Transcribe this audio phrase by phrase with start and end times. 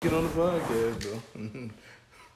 [0.00, 1.70] Get on the podcast, though.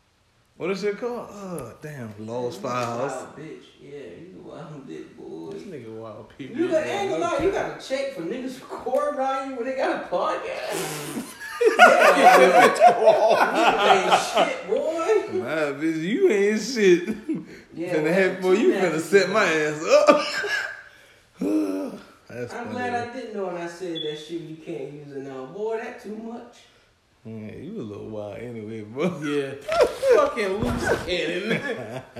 [0.56, 1.28] what is it called?
[1.30, 3.12] Uh, damn, Lost Files.
[3.12, 3.62] Wild bitch.
[3.80, 5.52] Yeah, you a wild bitch, boy.
[5.52, 6.56] This nigga wild people.
[6.56, 9.64] You got ain't gonna lie, you got to check for niggas recording on you when
[9.66, 11.36] they got a podcast.
[11.78, 12.74] yeah,
[14.34, 15.38] shit, boy.
[15.38, 17.16] My bitch, you ain't shit.
[17.74, 20.26] Yeah, finna have, boy, you finna set my ass up.
[22.28, 22.70] I'm funny.
[22.70, 25.46] glad I didn't know when I said that shit you can't use it now.
[25.46, 26.56] Boy, that too much.
[27.24, 29.20] Yeah, you a little wild anyway, bro.
[29.22, 29.54] Yeah.
[30.16, 31.50] Fucking loose cannon.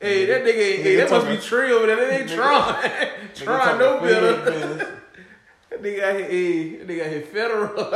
[0.00, 0.82] hey, that nigga ain't.
[0.82, 1.96] Hey, that must be Trey over there.
[1.96, 2.74] That ain't Tron.
[3.34, 4.50] Tron no better.
[4.50, 4.88] business.
[5.70, 7.94] That nigga out here, hey, that nigga out here federal.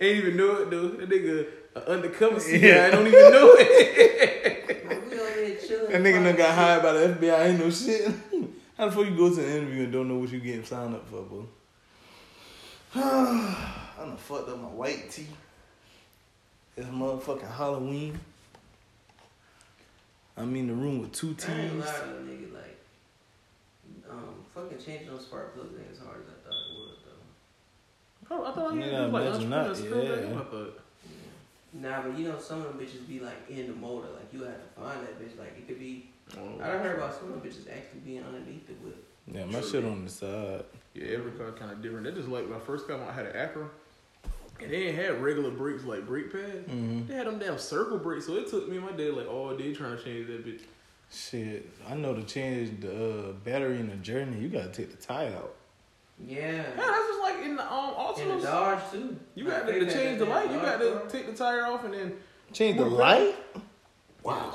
[0.00, 0.88] ain't even know it though.
[0.88, 2.58] That nigga a undercover CI.
[2.58, 2.86] Yeah.
[2.86, 4.70] I don't even know it.
[5.10, 5.92] We over here chilling.
[5.92, 8.12] That nigga done got hired by the FBI, ain't no shit.
[8.76, 10.94] How the fuck you go to an interview and don't know what you getting signed
[10.94, 11.46] up for, bro?
[12.96, 13.56] I
[13.98, 15.26] done fucked up my white tee.
[16.76, 18.18] It's motherfucking Halloween.
[20.36, 21.48] I'm in the room with two shit.
[21.50, 21.84] I ain't teams.
[21.84, 22.78] lie to nigga, like,
[24.10, 26.98] um, fucking changing those spark plugs ain't as hard as I thought it was,
[28.28, 28.36] though.
[28.36, 30.64] Oh, I thought he Yeah, had like imagine entrepreneur that, skill.
[30.64, 30.70] yeah.
[31.76, 34.08] Nah, but you know, some of them bitches be like in the motor.
[34.14, 35.36] Like you have to find that bitch.
[35.38, 36.06] Like it could be.
[36.36, 36.60] Oh.
[36.62, 39.04] I done heard about some of them bitches actually being underneath the whip.
[39.32, 40.64] Yeah, my shit on the side.
[40.94, 42.04] Yeah, every car kind of different.
[42.04, 43.68] That just like my first car, I had an Acura,
[44.60, 46.68] and they ain't had regular brakes like brake pads.
[46.68, 47.06] Mm-hmm.
[47.06, 49.56] They had them damn circle brakes, so it took me and my dad like all
[49.56, 50.62] day trying to change that bitch.
[51.10, 54.96] Shit, I know to change the uh, battery in the journey, you gotta take the
[54.96, 55.54] tire out.
[56.26, 56.38] Yeah.
[56.38, 59.16] Yeah, that's just like in the um And the Dodge too.
[59.34, 60.50] You got to, they to had change the light.
[60.50, 62.16] You got to take the tire off and then.
[62.52, 63.34] Change the light?
[64.22, 64.54] Wow.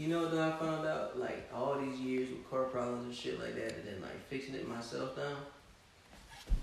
[0.00, 1.20] You know what I found out?
[1.20, 4.54] Like all these years with car problems and shit like that, and then like fixing
[4.54, 5.36] it myself down.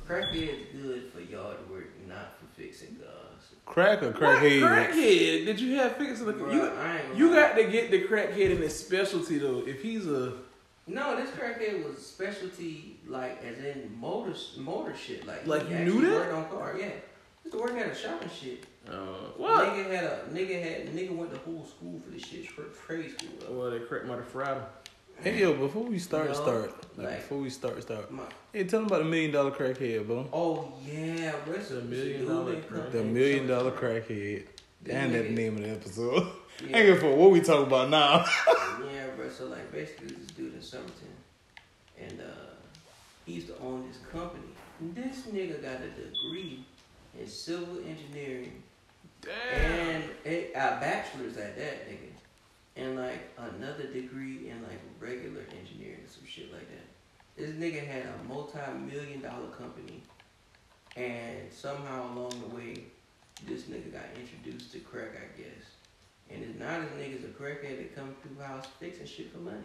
[0.09, 3.53] Crackhead's good for yard work, not for fixing cars.
[3.67, 4.61] Crack or What crackhead?
[4.61, 6.63] crackhead did you have fixing the Bruh, you?
[6.63, 9.61] I ain't You got to get the crackhead in his specialty though.
[9.67, 10.33] If he's a
[10.87, 15.27] No, this crackhead was specialty, like as in motor motor shit.
[15.27, 16.11] Like, Like, he you knew that?
[16.11, 16.89] Worked on car, yeah.
[17.45, 18.63] Used to work at a shop and shit.
[18.89, 18.95] Uh,
[19.37, 19.67] what?
[19.69, 23.11] Nigga had a nigga had nigga went to whole school for this shit, tra- trade
[23.19, 23.29] school.
[23.47, 23.57] Bro.
[23.59, 24.63] Well, they crack might have fried him.
[25.19, 26.73] Hey yo, before we start, No, start.
[26.97, 28.11] Like, like- before we start, start.
[28.11, 30.27] My, Hey, tell them about the million dollar crackhead, bro.
[30.31, 31.57] oh yeah, bro.
[31.57, 34.45] The a- million dollar a dude dollar that come crack- The million dollar dollar crackhead.
[34.83, 36.27] This And that name of the episode.
[36.59, 36.77] Yeah.
[36.77, 38.25] Ain't give a fuck what we talk about now.
[38.91, 39.29] Yeah, bro.
[39.29, 41.13] So like basically this dude in Summerton,
[41.99, 42.23] and uh,
[43.25, 44.43] he used to own this company.
[44.81, 46.63] This nigga got a degree
[47.19, 48.63] in civil engineering
[49.27, 49.61] Damn.
[49.61, 52.11] and a, a bachelor's at that nigga,
[52.77, 56.85] and like another degree in like regular engineering and some shit like that.
[57.35, 60.01] This nigga had a multi-million dollar company,
[60.95, 62.83] and somehow along the way,
[63.47, 65.65] this nigga got introduced to crack, I guess.
[66.29, 69.57] And it's not as niggas a crackhead that come through house fixing shit for money.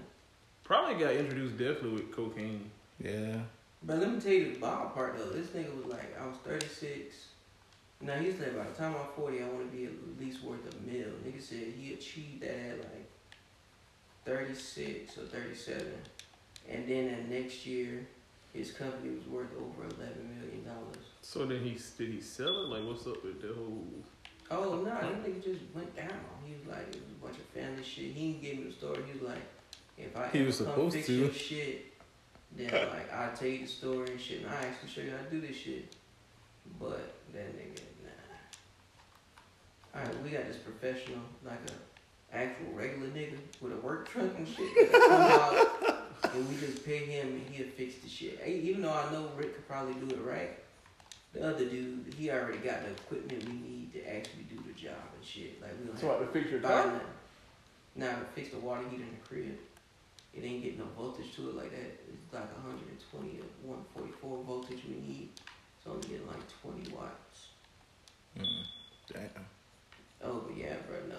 [0.65, 2.71] Probably got introduced definitely with cocaine.
[3.03, 3.39] yeah.
[3.84, 5.31] But let me tell you the wild part though.
[5.31, 7.17] This nigga was like, I was 36.
[8.02, 10.58] Now he said by the time I'm 40, I want to be at least worth
[10.60, 11.08] a mil.
[11.24, 13.08] Nigga said he achieved that at like
[14.24, 15.86] 36 or 37.
[16.68, 18.06] And then that next year,
[18.52, 21.04] his company was worth over 11 million dollars.
[21.22, 22.68] So then he did he sell it?
[22.68, 23.86] Like what's up with the whole?
[24.50, 26.10] Oh no, that nigga just went down.
[26.44, 28.12] He was like, it was a bunch of family shit.
[28.12, 28.98] He didn't give me the story.
[29.06, 29.42] He was like,
[29.96, 31.12] if I He was supposed fix to.
[31.14, 31.86] your shit,
[32.56, 35.22] then like I'll tell you the story and shit, and I actually show you how
[35.24, 35.94] to do this shit.
[36.78, 39.98] But that nigga, nah.
[39.98, 44.31] All right, we got this professional, like a actual regular nigga with a work truck
[44.37, 44.93] and shit.
[44.93, 48.41] that come out, and we just pay him and he'll fix the shit.
[48.43, 50.59] Hey, Even though I know Rick could probably do it right,
[51.32, 54.97] the other dude, he already got the equipment we need to actually do the job
[55.16, 55.60] and shit.
[55.60, 57.00] Like we don't So have like to fix your buy car?
[57.97, 59.59] Now to fix the water heater in the crib,
[60.34, 62.00] it ain't getting no voltage to it like that.
[62.09, 65.28] It's like 120 or 144 voltage we need.
[65.78, 67.49] It's only getting like 20 watts.
[68.38, 68.64] Mm.
[69.12, 69.44] Damn.
[70.22, 71.16] Oh, but yeah, bro, no.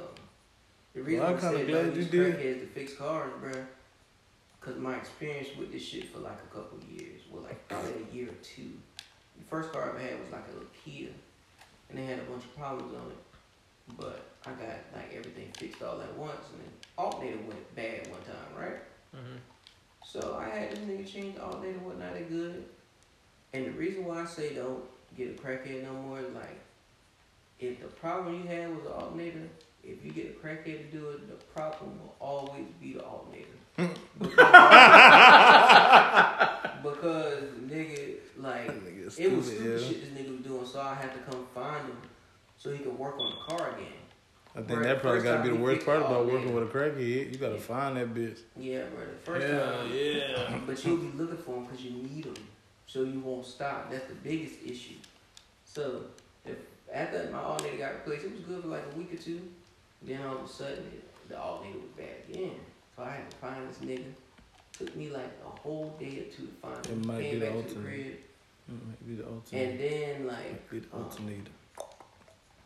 [0.93, 2.35] The reason Well, I'm I kinda said glad glad you you did.
[2.37, 3.51] crackheads to fix cars, bro,
[4.59, 8.15] because my experience with this shit for like a couple years, well, like probably a
[8.15, 8.71] year or two.
[9.37, 11.09] The first car I ever had was like a little Kia,
[11.89, 13.97] and they had a bunch of problems on it.
[13.97, 18.21] But I got like everything fixed all at once, and then alternator went bad one
[18.21, 18.79] time, right?
[19.15, 19.37] Mm-hmm.
[20.05, 22.63] So I had this nigga change the alternator, whatnot, they good.
[23.53, 24.83] And the reason why I say don't
[25.17, 26.59] get a crackhead no more is like,
[27.69, 29.47] if the problem you had was the alternator,
[29.83, 33.47] if you get a crackhead to do it, the problem will always be the alternator.
[34.19, 34.43] because,
[36.83, 39.87] because nigga, like Nigga it was stupid, stupid yeah.
[39.87, 41.97] shit this nigga was doing, so I had to come find him
[42.57, 43.87] so he could work on the car again.
[44.55, 47.31] I think Bruh, that probably gotta be the worst part about working with a crackhead.
[47.31, 47.59] You gotta Yeah.
[47.61, 48.39] find that bitch.
[48.55, 49.05] Yeah, bro.
[49.05, 50.59] The first Hell time, yeah.
[50.67, 52.35] but you'll be looking for him because you need him,
[52.85, 53.89] so you won't stop.
[53.89, 54.95] That's the biggest issue.
[55.65, 56.03] So
[56.45, 56.57] if
[56.91, 59.41] after my alternator got replaced, it was good for like a week or two.
[60.01, 62.55] Then all of a sudden, it, the alternator was bad again.
[62.95, 64.05] So I had to find this nigga.
[64.77, 67.01] Took me like a whole day or two to find him.
[67.01, 68.03] It might Came be the back to the alternator.
[68.03, 68.17] crib,
[68.71, 69.25] Mm, Might be the
[69.61, 71.51] and then like Might be the um, alternator.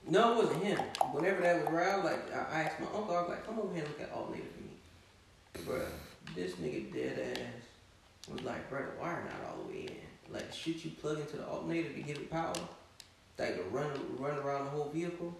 [0.07, 0.77] No, it wasn't him.
[1.11, 3.83] Whenever that was around, like I asked my uncle, I was like, "Come over here
[3.83, 5.87] and look at all alternator for me, bruh."
[6.35, 10.33] This nigga dead ass was like, "Bruh, the wire not all the way in.
[10.33, 12.53] Like shit you plug into the alternator to give it power,
[13.39, 15.35] like to run run around the whole vehicle,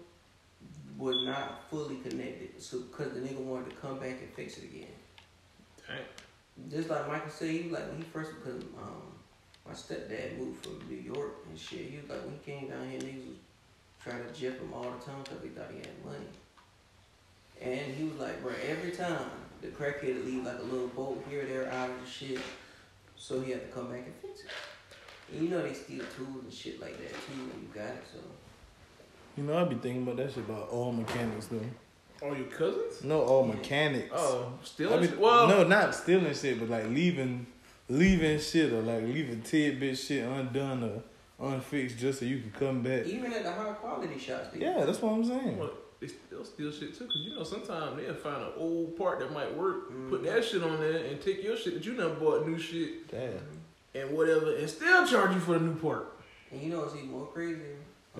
[0.96, 2.60] was not fully connected.
[2.60, 4.88] So because the nigga wanted to come back and fix it again.
[5.86, 6.70] Dang.
[6.70, 9.02] Just like Michael said, he was like when he first because um
[9.66, 11.90] my stepdad moved from New York and shit.
[11.90, 13.36] He was like when he came down here, niggas was
[14.02, 16.26] trying to jip him all the time because they thought he had money.
[17.60, 19.30] And he was like, bro, every time
[19.60, 22.38] the crackhead would leave like a little bolt here or there out of the shit,
[23.16, 24.50] so he had to come back and fix it.
[25.32, 28.04] And you know they steal tools and shit like that too when you got it.
[28.12, 28.18] So
[29.36, 31.60] You know, I be thinking about that shit about all mechanics though.
[32.26, 33.04] All your cousins?
[33.04, 34.10] No, all mechanics.
[34.12, 35.04] Oh, stealing?
[35.04, 37.46] I be, well, no, not stealing shit, but like leaving,
[37.88, 41.02] leaving shit or like leaving tidbit shit undone or
[41.52, 43.06] unfixed just so you can come back.
[43.06, 45.58] even at the high quality shops, they Yeah, that's what I'm saying.
[45.58, 45.70] Well,
[46.00, 49.32] they still steal shit too, cause you know sometimes they'll find an old part that
[49.32, 50.24] might work, put Mhm.
[50.24, 53.30] that shit on there, and take your shit that you never bought new shit Damn.
[53.94, 56.12] And whatever, and still charge you for the new part.
[56.50, 57.60] And you know what's even more crazy?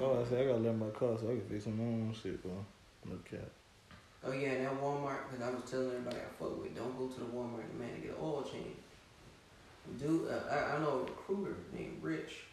[0.01, 2.43] Oh, I said I gotta learn my car so I can fix my own shit,
[2.43, 2.53] bro.
[3.07, 3.49] No cap.
[4.25, 7.07] Oh yeah, and that Walmart, because I was telling everybody I fuck with, don't go
[7.07, 8.77] to the Walmart, man, to get an oil change.
[9.99, 12.45] Dude, uh, I, I know a recruiter named Rich,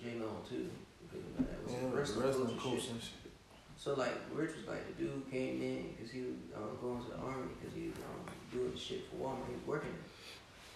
[0.00, 0.68] J Long too.
[1.10, 3.32] because That was Yeah, wrestling wrestling coach and shit.
[3.76, 7.10] So like, Rich was like, the dude came in because he was um, going to
[7.10, 8.22] the army because he was um,
[8.52, 9.46] doing shit for Walmart.
[9.48, 9.94] He was working.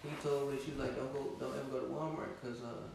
[0.03, 2.89] He told Rich, he was like, don't go, don't ever go to Walmart because uh,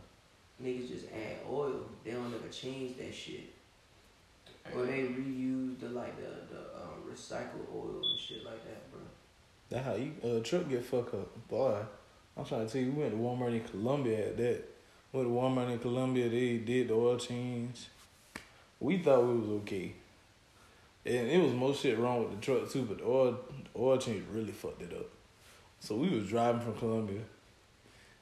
[0.61, 1.85] niggas just add oil.
[2.03, 3.53] They don't ever change that shit.
[4.75, 8.99] Or they reuse the like the the um, recycled oil and shit like that, bro.
[9.69, 11.79] That how you uh, truck get fuck up, boy.
[12.35, 14.63] I'm trying to tell you, we went to Walmart in Columbia at that.
[15.13, 17.87] Went to Walmart in Columbia, they did the oil change.
[18.79, 19.93] We thought we was okay.
[21.05, 23.39] And it was most shit wrong with the truck too, but the oil
[23.73, 25.07] the oil change really fucked it up.
[25.79, 27.21] So we was driving from Columbia.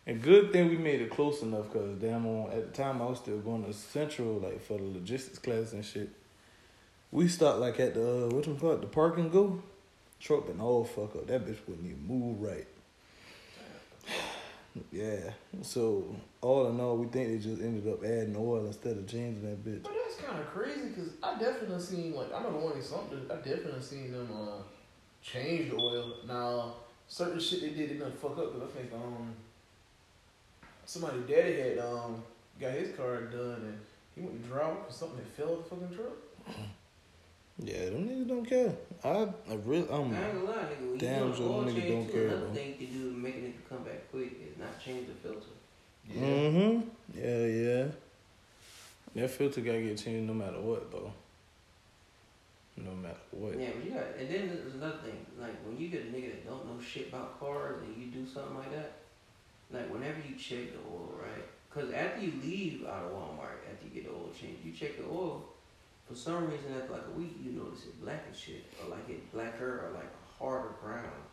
[0.07, 3.05] And good thing we made it close enough because damn on at the time I
[3.05, 6.09] was still going to Central like for the logistics class and shit.
[7.11, 9.63] We stopped like at the uh, what call it, the park and go.
[10.19, 11.27] Truck been all fuck up.
[11.27, 12.67] That bitch wouldn't even move right.
[14.91, 15.31] Yeah.
[15.61, 19.41] So all in all, we think they just ended up adding oil instead of changing
[19.43, 19.83] that bitch.
[19.83, 22.81] But that's kind of crazy because I definitely seen like I know the one in
[22.81, 23.21] something.
[23.31, 24.61] I definitely seen them uh,
[25.21, 26.15] change the oil.
[26.27, 26.73] Now
[27.07, 29.33] certain shit they did they didn't fuck up because I think um
[30.85, 32.23] somebody daddy had um
[32.59, 33.79] got his car done and
[34.15, 36.13] he went to drive for something that fell off the fucking truck.
[37.57, 38.73] Yeah, them niggas don't care.
[39.01, 39.09] I,
[39.49, 40.89] I really, um, I ain't gonna lie, nigga.
[40.89, 42.53] When Damn you sure do an oil them niggas don't too, care, another bro.
[42.53, 45.13] thing you can do to make a nigga come back quick is not change the
[45.13, 45.47] filter.
[46.11, 46.81] mm-hmm.
[47.17, 47.85] Yeah, yeah.
[49.15, 51.13] That filter gotta get changed no matter what, though.
[52.77, 53.57] No matter what.
[53.59, 55.25] Yeah, but you got, and then there's another thing.
[55.39, 58.27] Like when you get a nigga that don't know shit about cars and you do
[58.27, 58.99] something like that,
[59.71, 61.45] like whenever you check the oil, right?
[61.69, 64.97] Because after you leave out of Walmart, after you get the oil change, you check
[64.97, 65.45] the oil.
[66.07, 69.09] For some reason, after like a week, you notice it black and shit, or like
[69.09, 71.23] it blacker or like harder brown.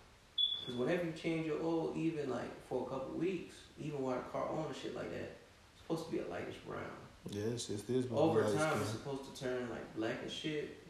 [0.60, 4.22] Because whenever you change your oil, even like for a couple weeks, even while the
[4.30, 5.38] car on and shit like that,
[5.72, 6.82] it's supposed to be a lightish brown.
[7.30, 8.06] Yes, it's just this.
[8.12, 8.80] Over time, skin.
[8.80, 10.81] it's supposed to turn like black and shit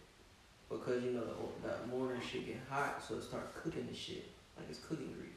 [0.78, 1.24] because you know
[1.62, 5.14] the motor and shit get hot, so it start cooking the shit like it's cooking
[5.18, 5.32] grease.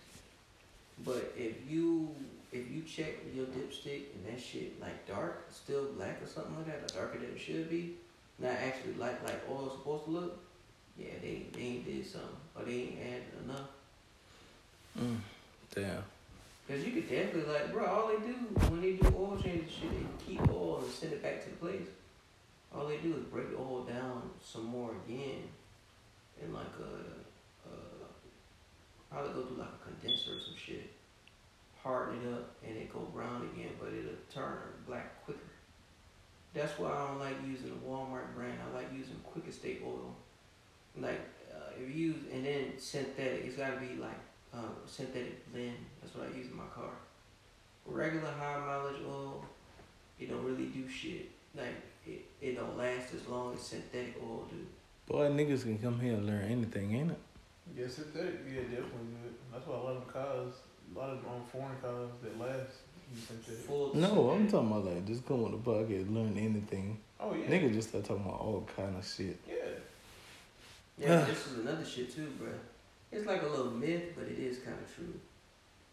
[1.04, 2.10] But if you
[2.52, 6.68] if you check your dipstick and that shit like dark, still black or something like
[6.68, 7.96] that, or darker than it should be,
[8.40, 10.40] not actually like like oil's supposed to look,
[10.98, 13.70] yeah, they they ain't did something or they ain't added enough.
[15.00, 15.18] Mm.
[15.74, 16.04] Damn.
[16.68, 18.34] Cause you could definitely like, bro, all they do
[18.70, 21.56] when they do oil changes, shit, they keep oil and send it back to the
[21.58, 21.88] place.
[22.76, 25.44] All they do is break the oil down some more again,
[26.42, 27.74] and like a, a
[29.10, 30.92] probably go through like a condenser or some shit,
[31.82, 35.40] harden it up, and it go brown again, but it'll turn black quicker.
[36.54, 38.58] That's why I don't like using the Walmart brand.
[38.60, 40.16] I like using Quaker State oil.
[40.98, 41.22] Like
[41.54, 44.20] uh, if you use and then synthetic, it's gotta be like
[44.54, 45.76] um, synthetic blend.
[46.02, 46.92] That's what I use in my car.
[47.86, 49.46] regular high mileage oil,
[50.20, 51.32] it don't really do shit.
[51.56, 54.66] Like it, it don't last as long as synthetic oil do.
[55.08, 57.18] Boy, niggas can come here and learn anything, ain't it?
[57.78, 59.34] Yeah, synthetic, yeah, definitely good.
[59.52, 60.54] That's why a lot of them cars,
[60.96, 62.72] a lot of them um, foreign cars that last
[63.14, 63.66] use synthetic.
[63.66, 67.00] Full No, I'm talking about like just come on the podcast, learn anything.
[67.20, 67.48] Oh yeah.
[67.48, 69.40] Niggas just start talking about all kind of shit.
[69.48, 69.56] Yeah.
[70.98, 72.50] Yeah, this is another shit too, bro.
[73.12, 75.14] It's like a little myth, but it is kind of true.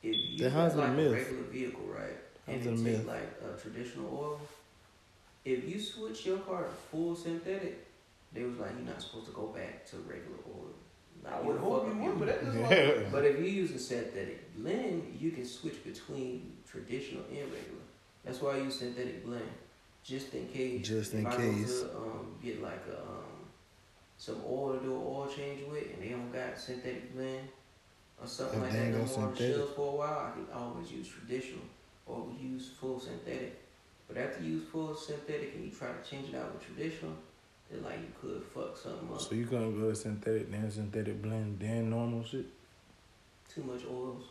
[0.02, 1.12] If you Then got how's a like a myth?
[1.12, 2.16] regular vehicle, right,
[2.46, 4.40] and How's it it a take like a traditional oil,
[5.44, 7.86] if you switch your car to full synthetic,
[8.32, 10.70] they was like you're not supposed to go back to regular oil.
[11.24, 12.70] Like, I you'll would hope you up would, but that's like.
[12.70, 13.08] Yeah.
[13.10, 17.82] But if you use a synthetic blend, you can switch between traditional and regular.
[18.24, 19.50] That's why I use synthetic blend,
[20.04, 20.86] just in case.
[20.86, 21.80] Just in if I case.
[21.80, 23.48] Go to, um, get like a um,
[24.16, 27.48] some oil to do an oil change with, and they don't got synthetic blend
[28.20, 30.18] or something If like that ain't no got more on the shelves for a while,
[30.26, 31.64] I can always use traditional
[32.06, 33.61] or use full synthetic.
[34.12, 37.12] But after you use full synthetic and you try to change it out with traditional,
[37.70, 39.20] it's like you could fuck something up.
[39.20, 42.46] So you gonna go to synthetic, then synthetic blend, then normal shit?
[43.52, 44.24] Too much oils.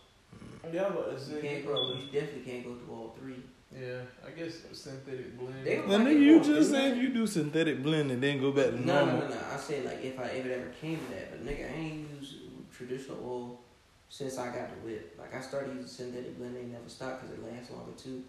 [0.66, 0.74] Mm.
[0.74, 1.94] Yeah, but it's You can't go.
[1.94, 3.42] You definitely can't go through all three.
[3.74, 5.66] Yeah, I guess synthetic blend.
[5.66, 8.22] They- Now, Like nigga, it you just isn't said if you do synthetic blend and
[8.22, 9.22] then go back to No, normal.
[9.22, 9.42] no, no, no.
[9.52, 12.10] I said like if I if it ever came to that, but nigga, I ain't
[12.20, 12.36] used
[12.76, 13.60] traditional oil
[14.10, 15.16] since I got the whip.
[15.18, 18.24] Like I started using synthetic blend, they never stopped because it lasts longer too.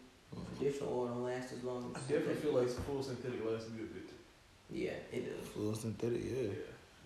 [0.59, 3.71] Traditional oil don't last as long As I definitely feel like full synthetic lasts a
[3.73, 4.11] good bit.
[4.71, 5.49] Yeah, it does.
[5.49, 6.49] Full synthetic, yeah.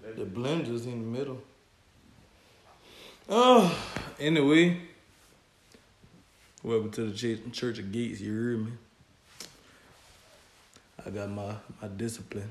[0.04, 0.12] Yeah.
[0.16, 1.40] The blend just in the middle.
[3.28, 3.76] Oh,
[4.21, 4.78] anyway.
[6.62, 8.73] Welcome to the Church, Church of Gates, you hear me?
[11.04, 12.50] I got my, my discipline.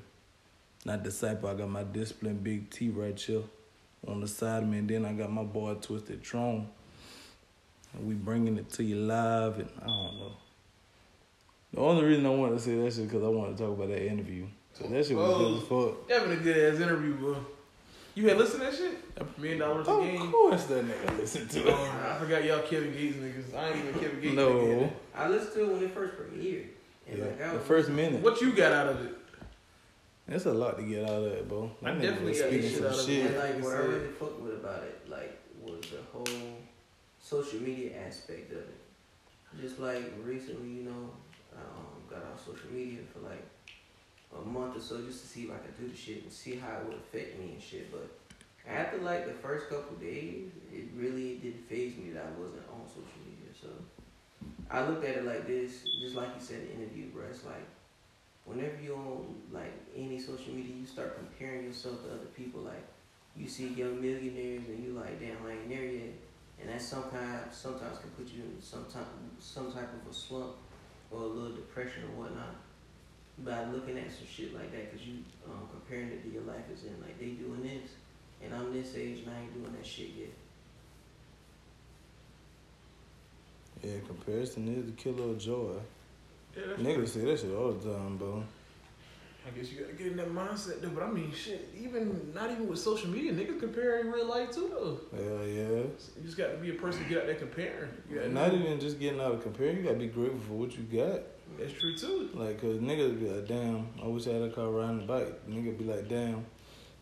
[0.86, 3.42] Not disciple, I got my discipline, Big T right here
[4.08, 4.78] on the side of me.
[4.80, 6.68] And then I got my boy Twisted Tron.
[7.94, 10.32] And we bringing it to you live, and I don't know.
[11.76, 13.90] The only reason I wanted to say that shit because I wanted to talk about
[13.90, 14.46] that interview.
[14.74, 16.08] So that shit was good as fuck.
[16.08, 17.36] That been a good ass interview, bro.
[18.16, 18.98] You had listened to that shit?
[19.18, 20.32] a Million dollars a Of game.
[20.32, 21.74] course that nigga listened to it.
[21.74, 23.54] Um, I forgot y'all Kevin Gates niggas.
[23.54, 24.34] I ain't even Kevin Gates.
[24.36, 24.50] No.
[24.52, 24.92] nigga.
[25.14, 26.66] I listened to it when it first premiered.
[27.10, 27.26] And Yeah.
[27.26, 28.22] like I The was first minute.
[28.24, 29.16] What you got out of it?
[30.30, 31.70] That's a lot to get out of it, bro.
[31.84, 33.06] I That nigga definitely was got speaking this shit some out of it.
[33.06, 33.26] shit.
[33.26, 33.90] And like Like what I you said.
[34.02, 36.58] really fucked with about it, like, was the whole
[37.22, 38.76] social media aspect of it.
[39.62, 41.25] Just like recently, you know, I
[41.58, 43.44] um, got on social media for like
[44.36, 46.56] a month or so just to see if I could do the shit and see
[46.56, 47.92] how it would affect me and shit.
[47.92, 48.10] But
[48.68, 52.88] after like the first couple days, it really didn't phase me that I wasn't on
[52.88, 53.54] social media.
[53.62, 53.68] So
[54.70, 57.26] I looked at it like this, just like you said in the interview, bro.
[57.30, 57.66] It's like
[58.46, 62.62] whenever you on like any social media, you start comparing yourself to other people.
[62.62, 62.86] Like
[63.36, 66.14] you see young millionaires, and you like, damn, I ain't there yet.
[66.60, 69.08] And that sometimes sometimes can put you in some type
[69.40, 70.56] some type of a slump
[71.16, 72.56] or a little depression or whatnot.
[73.40, 76.64] By looking at some shit like that, cause you um, comparing it to your life
[76.74, 77.92] is in like they doing this,
[78.42, 80.30] and I'm this age and I ain't doing that shit yet.
[83.84, 85.74] Yeah, comparison is the killer of joy.
[86.56, 88.44] Yeah, that's Niggas say that shit all the time, bro.
[89.46, 90.90] I guess you gotta get in that mindset though.
[90.90, 94.52] But I mean, shit, even not even with social media, niggas compare in real life
[94.52, 95.00] too though.
[95.16, 95.68] Hell yeah.
[95.70, 97.90] You just got to be a person to get out there comparing.
[98.10, 100.72] You Not know- even just getting out of comparing, you gotta be grateful for what
[100.76, 101.22] you got.
[101.60, 102.30] That's true too.
[102.34, 105.48] Like, cause niggas be like, damn, I wish I had a car riding the bike.
[105.48, 106.44] Nigga be like, damn,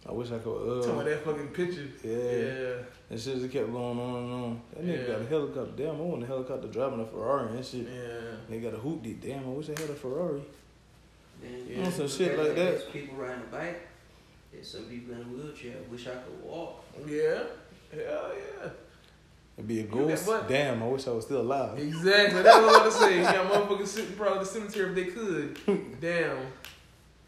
[0.07, 0.93] I wish I could, Talking uh.
[0.95, 1.87] about that fucking picture.
[2.03, 2.11] Yeah.
[2.11, 2.75] Yeah.
[3.09, 4.61] And shit just kept going on and on.
[4.73, 5.13] That nigga Yeah.
[5.13, 5.83] got a helicopter.
[5.83, 7.87] Damn, I want a helicopter driving a Ferrari and shit.
[7.87, 8.35] Yeah.
[8.49, 9.19] They got a hoopty.
[9.21, 10.41] Damn, I wish I had a Ferrari.
[11.43, 12.55] Then Yeah, some you shit compare, like that.
[12.55, 13.87] There's people riding a bike.
[14.51, 15.75] There's some people in a wheelchair.
[15.91, 16.83] Wish I could walk.
[17.07, 17.43] Yeah.
[17.91, 18.69] Hell yeah.
[19.57, 20.27] It'd be a got ghost.
[20.27, 20.47] what?
[20.47, 21.77] Damn, I wish I was still alive.
[21.77, 22.41] Exactly.
[22.41, 23.17] That's what I was about to say.
[23.17, 25.59] You got motherfuckers sitting probably the cemetery if they could.
[26.01, 26.37] Damn.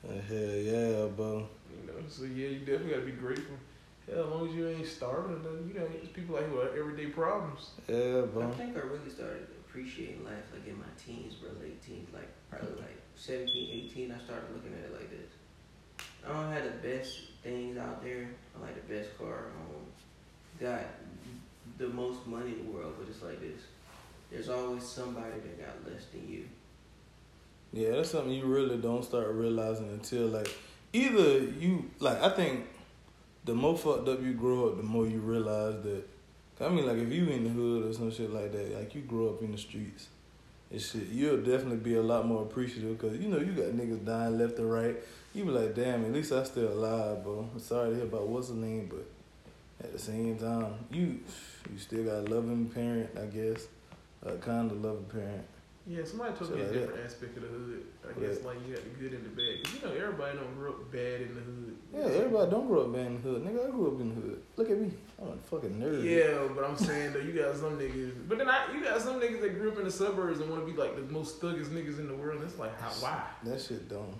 [0.08, 1.48] Uh, hell yeah, bro.
[1.70, 3.56] You know, so yeah, you definitely gotta be grateful.
[4.08, 6.76] Hell, as long as you ain't starving, then you know, there's people like who have
[6.76, 7.72] everyday problems.
[7.88, 8.48] Yeah, bro.
[8.48, 12.30] I think I really started appreciating life like in my teens, bro, late teens, like
[12.50, 16.06] probably like 17, 18, I started looking at it like this.
[16.28, 18.28] I don't have the best things out there.
[18.56, 19.52] I like the best car.
[19.60, 19.86] Um,
[20.60, 20.82] got
[21.78, 23.62] the most money in the world, but it's like this.
[24.32, 26.46] There's always somebody that got less than you.
[27.74, 30.50] Yeah, that's something you really don't start realizing until like
[30.94, 32.66] either you like I think
[33.44, 36.04] the more fucked up you grow up, the more you realize that.
[36.62, 39.02] I mean, like if you in the hood or some shit like that, like you
[39.02, 40.08] grow up in the streets
[40.72, 44.06] and shit, you'll definitely be a lot more appreciative because you know you got niggas
[44.06, 44.96] dying left and right.
[45.34, 47.50] You be like, damn, at least I still alive, bro.
[47.54, 49.06] I'm sorry to hear about what's the name, but
[49.86, 51.20] at the same time, you
[51.72, 53.68] you still got a loving parent, I guess,
[54.24, 55.46] a kind of loving parent.
[55.88, 57.84] Yeah, somebody told me a like different aspect of the hood.
[58.10, 59.64] I guess like you got the good and the bad.
[59.64, 61.76] 'Cause you know everybody don't grow up bad in the hood.
[61.94, 63.44] Yeah, everybody don't grow up bad in the hood.
[63.46, 64.42] Nigga, I grew up in the hood.
[64.58, 64.92] Look at me.
[65.22, 66.04] I'm a fucking nerd.
[66.04, 68.14] Yeah, but I'm saying though, you got some niggas.
[68.28, 70.66] But then I, you got some niggas that grew up in the suburbs and want
[70.66, 72.42] to be like the most thuggest niggas in the world.
[72.44, 72.90] It's like, how?
[72.90, 73.22] Why?
[73.44, 74.14] That shit dumb.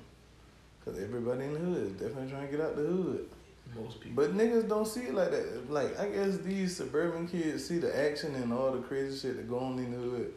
[0.86, 3.28] Cause everybody in the hood is definitely trying to get out the hood.
[3.76, 4.24] Most people.
[4.24, 5.72] But niggas don't see it like that.
[5.72, 9.50] Like I guess these suburban kids see the action and all the crazy shit that
[9.50, 10.34] go on in the hood,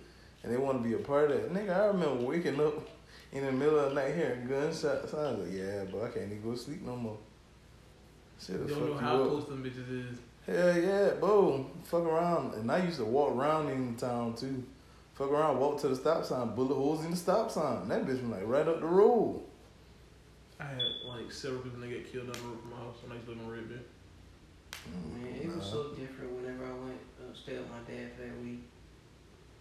[0.48, 1.52] and they want to be a part of that.
[1.52, 2.74] Nigga, I remember waking up
[3.32, 5.12] in the middle of the night hearing gunshots.
[5.12, 7.18] I was like, yeah, but I can't even go to sleep no more.
[8.40, 9.28] Shit, you fuck don't know you how up.
[9.28, 10.18] close them bitches is.
[10.46, 11.66] Hell yeah, bro.
[11.84, 12.54] Fuck around.
[12.54, 14.64] And I used to walk around in town too.
[15.14, 17.88] Fuck around, walk to the stop sign, bullet holes in the stop sign.
[17.88, 19.42] That bitch was like right up the road.
[20.60, 23.12] I had like several people that get killed on the roof of my house when
[23.12, 23.84] I used to live in Red Bend.
[25.12, 26.98] Man, it was so different whenever I went
[27.34, 28.62] stay with my dad for that week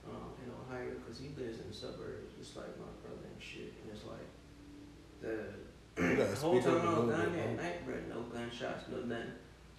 [0.10, 3.74] um, in Ohio because he lives in the suburbs, just like my brother and shit.
[3.84, 4.28] And it's like
[5.22, 5.54] the
[5.98, 8.86] You whole speak up time a I was down there at night, bro, no gunshots,
[8.92, 9.34] no nothing.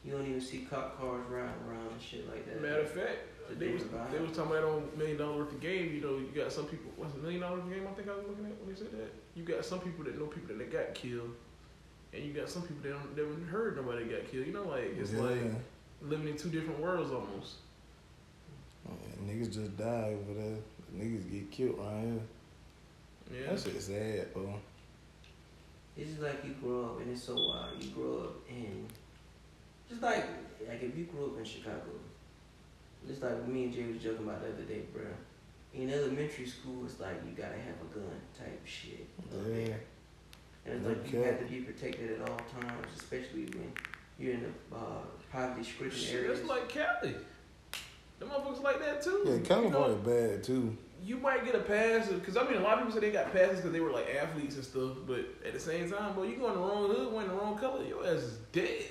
[0.05, 2.63] You don't even see cop cars riding around and shit like that.
[2.63, 3.19] Matter of fact,
[3.59, 4.11] they was vibe.
[4.13, 5.95] they was talking about on million dollar worth of game.
[5.95, 6.91] You know, you got some people.
[6.97, 7.87] What's a million dollars a game?
[7.89, 9.11] I think I was looking at when they said that.
[9.35, 11.35] You got some people that know people that got killed,
[12.13, 14.47] and you got some people that don't never heard nobody got killed.
[14.47, 15.21] You know, like it's Yeah.
[15.21, 15.41] like
[16.03, 17.57] living in two different worlds almost.
[18.87, 20.59] Yeah, niggas just die over there.
[20.97, 23.41] Niggas get killed right here.
[23.43, 23.51] Yeah.
[23.53, 24.55] That shit sad, bro.
[25.97, 27.83] It's just like you grow up and it's so wild.
[27.83, 28.89] You grow up and
[29.89, 30.25] just like
[30.67, 31.83] like if you grew up in Chicago,
[33.07, 35.03] just like me and Jay was joking about the other day, bro.
[35.75, 39.07] In elementary school, it's like you gotta have a gun type shit.
[39.19, 39.75] up Yeah.
[40.65, 43.73] And it's like you have to be protected at all times, especially when
[44.19, 45.01] you're in the uh,
[45.33, 46.39] poverty stricken Shit, areas.
[46.41, 47.15] that's like Cali.
[48.19, 49.23] Them motherfuckers like that too.
[49.25, 50.77] Yeah, You know, California bad too.
[51.05, 53.33] you might get a pass because I mean a lot of people say they got
[53.33, 56.37] passes because they were like athletes and stuff, but at the same time, boy, you
[56.37, 58.85] go in the wrong hood, wearing the wrong color, your ass is dead.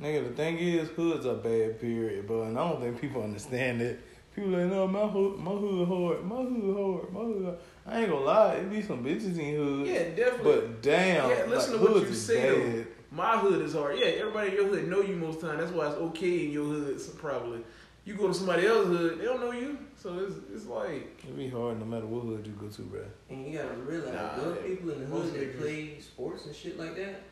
[0.00, 2.42] Nigga, the thing is, hoods are bad, period, bro.
[2.42, 3.96] And I don't think people understand that.
[4.34, 7.44] People like, no, my hood, my hood hard, my hood hard, my hood.
[7.44, 7.58] Hard.
[7.86, 9.86] I ain't gonna lie, it be some bitches in hood.
[9.86, 10.42] Yeah, definitely.
[10.52, 13.96] But damn, Yeah, listen like, to what hoods you say, My hood is hard.
[13.98, 15.58] Yeah, everybody in your hood know you most time.
[15.58, 17.00] That's why it's okay in your hood.
[17.16, 17.60] probably
[18.04, 19.78] you go to somebody else's hood, they don't know you.
[19.96, 23.00] So it's it's like It be hard no matter what hood you go to, bro.
[23.30, 24.68] And you gotta realize Nah, those yeah.
[24.68, 27.22] people in the hood that niggas- play sports and shit like that,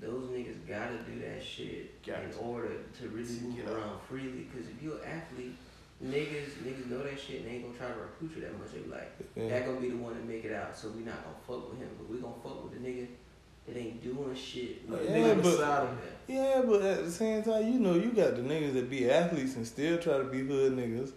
[0.00, 2.38] those niggas gotta do that shit Got in to.
[2.38, 2.68] order
[3.00, 3.76] to really move get up.
[3.76, 4.48] around freely.
[4.54, 5.56] Cause if you're an athlete,
[6.02, 8.72] niggas niggas know that shit and they ain't gonna try to recruit you that much.
[8.72, 9.48] They be like, Yeah.
[9.48, 11.78] that gonna be the one to make it out, so we not gonna fuck with
[11.78, 13.06] him, but we gonna fuck with the nigga
[13.66, 14.88] that ain't doing shit.
[14.90, 15.98] Like, with Yeah, nigga but- beside him.
[16.26, 19.56] Yeah, but at the same time, you know, you got the niggas that be athletes
[19.56, 21.12] and still try to be hood niggas.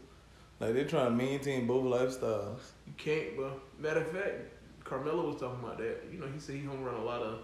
[0.59, 2.59] Like they trying to maintain both lifestyles.
[2.85, 3.53] You can't, bro.
[3.79, 4.33] Matter of fact,
[4.83, 6.03] Carmelo was talking about that.
[6.11, 7.39] You know, he said he hung run a lot of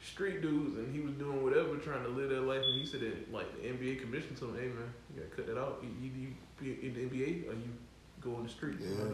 [0.00, 2.62] street dudes and he was doing whatever trying to live that life.
[2.64, 5.46] And he said that, like, the NBA commission told him, hey, man, you gotta cut
[5.46, 5.82] that out.
[5.82, 6.28] Either you
[6.60, 7.68] be in the NBA or you
[8.20, 8.82] go on the streets.
[8.82, 9.04] Yeah.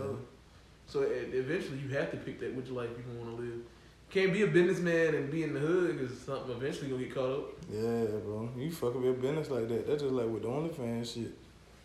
[0.87, 3.61] So eventually you have to pick that which life you want to live.
[4.11, 7.15] You can't be a businessman and be in the hood because something eventually gonna get
[7.15, 7.45] caught up.
[7.71, 8.49] Yeah, bro.
[8.57, 9.87] You fuck up your business like that.
[9.87, 11.33] That's just like with the OnlyFans shit.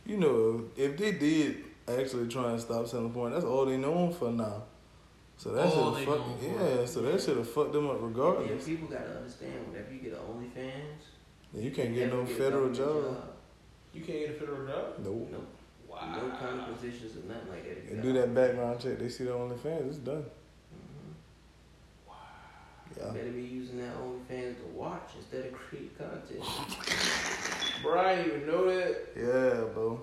[0.06, 1.58] You know, if they did
[1.88, 4.64] actually try and stop selling porn, that's all they known for now.
[5.36, 6.44] So that All should they have fucked.
[6.44, 8.66] Yeah, so that should have fucked them up Yeah, regardless.
[8.66, 11.04] people gotta understand whenever you get an OnlyFans,
[11.54, 13.34] Yeah, you can't you get no a federal government job.
[13.94, 14.94] You can't get a federal job.
[15.00, 15.30] Nope.
[15.32, 15.40] No,
[15.90, 16.16] Wow.
[16.16, 17.78] no kind of positions or nothing like that.
[17.80, 18.98] if They do that background check.
[19.00, 19.88] They see the OnlyFans.
[19.90, 20.24] It's done.
[22.98, 23.12] Yeah.
[23.12, 26.42] Better be using that OnlyFans to watch instead of create content.
[27.86, 29.08] Oh bro, I didn't even know that.
[29.16, 30.02] Yeah, bro.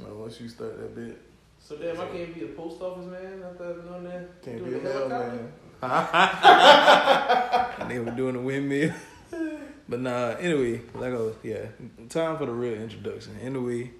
[0.00, 1.18] Now, once you start that bit,
[1.60, 4.42] So damn, I can't be a post office man after I've known that.
[4.42, 5.36] can't Doing be a the hell helicopter?
[5.36, 5.52] man.
[7.80, 8.92] and they were doing the windmill.
[9.88, 11.66] but nah, anyway, like I was, yeah,
[12.10, 13.38] time for the real introduction.
[13.40, 13.92] Anyway,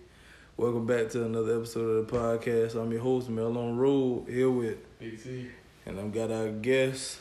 [0.58, 2.74] welcome back to another episode of the podcast.
[2.74, 5.48] I'm your host, Mel on Road, here with, C.
[5.86, 7.18] and I've got our guest.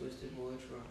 [0.00, 0.86] Twisted Boy Trump.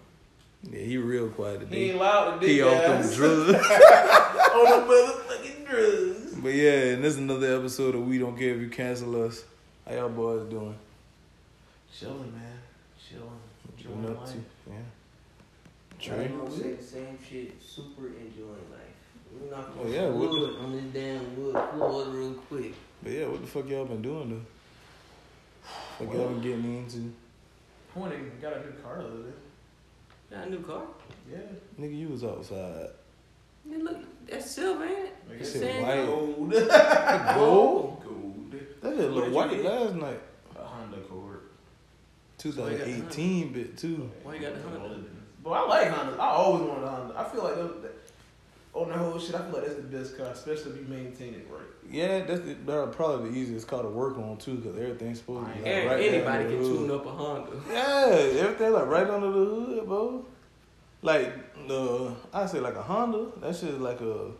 [0.72, 1.76] Yeah, he real quiet today.
[1.76, 1.92] He today.
[1.92, 3.50] ain't loud today, He off them drugs.
[3.50, 6.34] On the motherfucking drugs.
[6.36, 9.44] but yeah, and this is another episode of We Don't Care If You Cancel Us.
[9.88, 10.76] How y'all boys doing?
[11.98, 12.60] Chilling, man.
[13.10, 13.24] Chilling.
[13.26, 14.32] What you Enjoying up life.
[14.34, 14.38] to?
[14.70, 14.76] Yeah.
[15.92, 16.28] I'm Trey?
[16.28, 17.54] gonna say the same shit.
[17.64, 19.42] Super enjoying life.
[19.42, 22.74] We knock Oh, yeah, what wood on this damn wood floor real quick.
[23.02, 26.06] But yeah, what the fuck y'all been doing though?
[26.06, 27.14] Fuck y'all been getting into?
[27.94, 29.34] Point got a new car the other day.
[30.32, 30.84] Got a new car.
[31.32, 31.38] Yeah.
[31.80, 32.90] Nigga, you was outside.
[33.66, 33.98] Man, look,
[34.28, 35.16] that's silver, ain't it?
[35.28, 36.06] Like That It's shit saying white.
[36.06, 36.52] Gold.
[37.36, 38.04] Gold?
[38.04, 38.52] Gold.
[38.82, 39.74] That that What look white you get?
[39.74, 40.22] last night.
[40.58, 41.42] A Honda Accord.
[42.38, 44.10] 2018 bit too.
[44.24, 45.00] Why you got the Honda?
[45.44, 46.22] But I like Honda.
[46.22, 47.14] I always wanted a Honda.
[47.20, 47.92] I feel like that, that,
[48.74, 51.34] on the whole shit, I feel like that's the best car, especially if you maintain
[51.34, 51.62] it right.
[51.92, 55.54] Yeah, that's the, probably the easiest car to work on too, because everything's supposed to
[55.54, 57.00] be like, And right anybody under can the tune hood.
[57.00, 57.52] up a Honda.
[57.72, 60.26] Yeah, everything like right under the hood, bro.
[61.02, 63.28] Like the, I say like a Honda.
[63.42, 64.32] That shit is like a.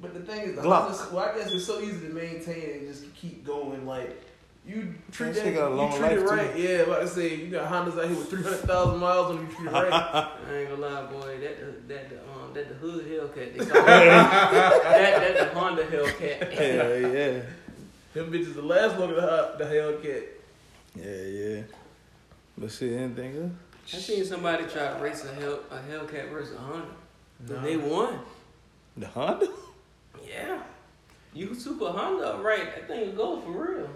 [0.00, 0.90] But the thing is, the Glock.
[0.96, 3.86] Honda, well, I guess it's so easy to maintain and just keep going.
[3.86, 4.22] Like
[4.66, 6.34] you treat That that, got a long you treat it life, too.
[6.36, 6.58] right.
[6.58, 9.46] Yeah, about to say you got Hondas out here with three hundred thousand miles on
[9.48, 9.92] you treat it right.
[9.92, 11.38] I ain't gonna lie, boy.
[11.40, 12.27] That that the um
[12.58, 13.56] that the hood Hellcat.
[13.56, 13.86] They call it.
[13.86, 16.52] that that the Honda Hellcat.
[16.54, 17.42] Yeah, yeah,
[18.14, 20.24] Them bitches the last one of the, the Hellcat.
[20.96, 21.22] yeah,
[21.56, 21.62] yeah.
[22.56, 23.52] But see, anything else?
[23.94, 26.86] I seen somebody try to race a Hell a Hellcat versus a Honda.
[27.46, 27.62] But Nah.
[27.62, 28.18] they won.
[28.96, 29.48] The Honda?
[30.26, 30.60] Yeah.
[31.32, 32.74] You super Honda, right?
[32.74, 33.88] That thing will go for real.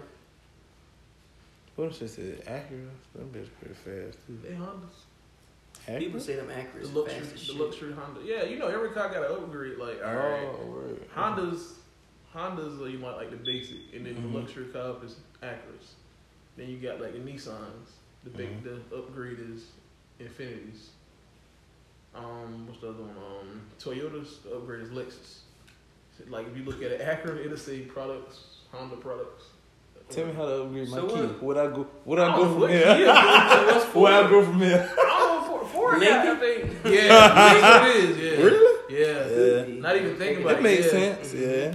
[1.75, 2.87] What shit said Acura?
[3.15, 4.39] That bitch pretty fast too.
[4.43, 5.03] They Hondas.
[5.87, 5.99] Acura?
[5.99, 7.55] People say them accurate The luxury, fast as the shit.
[7.57, 8.21] luxury Honda.
[8.23, 9.77] Yeah, you know every car got an upgrade.
[9.77, 11.09] Like all right, Oh, word.
[11.15, 11.73] Hondas,
[12.33, 14.31] Hondas are you might like the basic, and then Mhm.
[14.33, 15.93] the luxury car up is Acuras.
[16.57, 17.89] Then you got like the Nissans.
[18.23, 18.79] The big, Mhm.
[18.89, 19.65] the upgrade is
[20.21, 20.87] Infinitis.
[22.15, 23.15] Um, what's the other one?
[23.17, 25.39] Um, Toyota's the upgrade is Lexus.
[26.17, 29.45] So, like if you look at it, Acura, it'll say products, Honda products.
[30.09, 31.21] Tell me how to upgrade my So key.
[31.21, 31.43] what?
[31.43, 31.87] Would I go?
[32.05, 32.83] Would I I don't go know from what here?
[32.83, 33.95] key is, So what's?
[33.95, 34.93] Where I go from here?
[34.99, 36.71] I don't know, Ford, Ford I think.
[36.85, 38.17] Yeah, Lincoln it is.
[38.17, 38.45] Yeah.
[38.45, 38.73] Really?
[38.89, 39.73] Yeah.
[39.73, 39.81] Yeah.
[39.81, 40.53] Not even thinking about it.
[40.53, 40.63] That it.
[40.63, 40.91] makes yeah.
[40.91, 41.33] sense.
[41.33, 41.73] Yeah.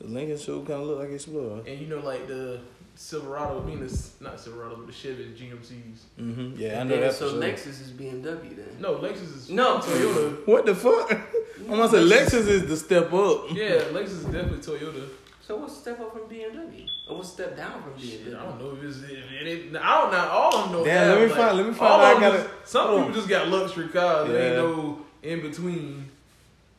[0.00, 1.62] The Lincoln show kind of look like Explorer.
[1.66, 2.60] And you know, like the
[2.94, 6.00] Silverado, I mean, it's not Silverado, but the Chevy GMCs.
[6.20, 6.54] Mm-hmm.
[6.56, 7.40] Yeah, I know that so sure.
[7.40, 8.76] Lexus is BMW then.
[8.80, 9.78] No, Lexus is No.
[9.78, 10.46] Toyota.
[10.46, 11.12] What the fuck?
[11.12, 13.50] I'm gonna say Lexus is the step up.
[13.52, 15.08] Yeah, Lexus is definitely Toyota.
[15.48, 16.86] So what's the step up from BMW?
[17.08, 18.38] Or what's the step down from Shit, BMW?
[18.38, 20.28] I don't know if it's if it, I don't know.
[20.30, 22.12] All of them don't Damn, have, let me like, find- let me find all out.
[22.12, 23.14] of I gotta- just- some people on.
[23.14, 24.28] just got luxury cars.
[24.28, 26.10] There ain't no in between.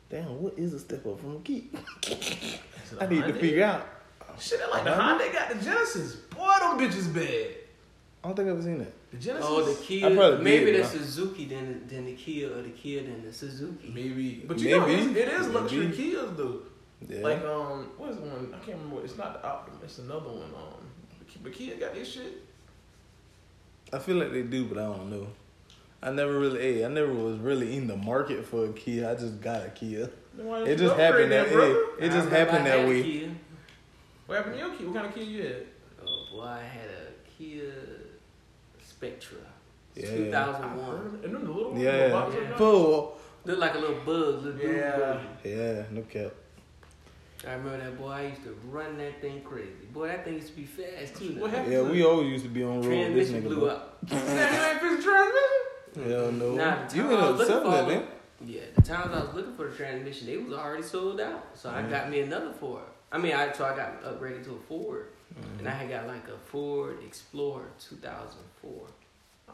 [0.08, 1.68] Damn, what is a step up from a key?
[2.06, 2.12] Is
[2.92, 3.88] it a I need to figure out.
[4.38, 5.24] Shit, I like the Honda?
[5.24, 6.14] Honda got the Genesis.
[6.14, 7.48] Boy, them bitches bad.
[8.22, 9.10] I don't think I've ever seen that.
[9.10, 9.48] The oh, Genesis.
[9.50, 10.38] Oh, the Kia.
[10.38, 10.90] Maybe did, the bro.
[10.98, 13.90] Suzuki than than the Kia, or the Kia than the Suzuki.
[13.92, 14.96] Maybe, but you Maybe.
[15.02, 16.12] know, it's, it is luxury Maybe.
[16.12, 16.60] Kias though.
[17.08, 17.20] Yeah.
[17.20, 18.48] Like um, what is the one?
[18.54, 18.96] I can't remember.
[18.96, 19.78] What, it's not the Optima.
[19.82, 20.42] It's another one.
[20.54, 20.86] Um,
[21.42, 22.42] but Kia got this shit.
[23.92, 25.26] I feel like they do, but I don't know.
[26.02, 29.08] I never really, hey, I never was really in the market for a Kia.
[29.10, 30.04] I just got a Kia.
[30.04, 31.74] It didn't just happened that, brother?
[31.98, 33.30] hey, it just happened that way.
[34.26, 34.86] What happened to your Kia?
[34.86, 35.66] What kind of Kia you had?
[36.06, 37.72] Oh boy, I had a Kia
[38.82, 39.38] Spectra.
[39.96, 40.06] Yeah.
[40.06, 41.20] 2001.
[41.24, 42.06] And then the little Yeah.
[42.08, 42.56] the box Yeah.
[42.56, 43.18] Full.
[43.44, 44.96] Looked like a little bug, little Yeah.
[44.96, 45.20] bug.
[45.44, 46.32] Yeah, no cap.
[47.46, 48.08] I remember that boy.
[48.10, 49.86] I used to run that thing crazy.
[49.92, 51.36] Boy, that thing used to be fast too.
[51.40, 51.72] What happened?
[51.72, 53.44] Yeah, we always used to be on road with this Transmission nigga.
[53.44, 53.98] blew up.
[54.06, 54.18] Damn,
[54.84, 56.10] you ain't transmission?
[56.10, 56.54] Hell no.
[56.54, 58.04] Nah, the you time ended I up was selling that, for man.
[58.46, 61.46] Yeah, the times I was looking for the transmission, they was already sold out.
[61.54, 61.90] So I Mhm.
[61.90, 62.82] got me another Ford.
[63.12, 65.58] I mean, I so I got upgraded to a Ford, Mm-hmm.
[65.60, 68.86] and I had got like a Ford Explorer 2004.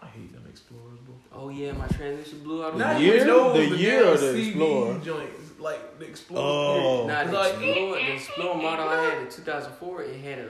[0.02, 1.14] I hate them Explorers, bro.
[1.32, 2.72] Oh yeah, my transmission blew out.
[2.72, 3.04] on The me.
[3.04, 3.14] Year?
[3.16, 4.98] even those, The the year damn or the CB Explorer?
[5.04, 6.42] Joints, like the Explorer.
[6.42, 7.06] Oh.
[7.06, 10.48] Nah, the It's like- Explorer, the Explorer model I had in 2004, it had a.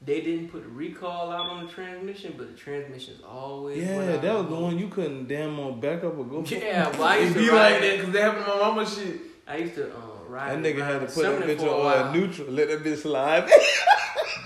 [0.00, 3.78] They didn't put a recall out on the transmission, but the transmission's always.
[3.82, 6.44] Yeah, that was on the one you couldn't damn on back up or go.
[6.46, 8.86] Yeah, well, I used to be ride like that because they happened to my mama
[8.88, 9.20] shit.
[9.48, 10.62] I used to uh, ride.
[10.62, 12.98] That nigga ride had to put that bitch for a on neutral, let that bitch
[12.98, 13.48] slide.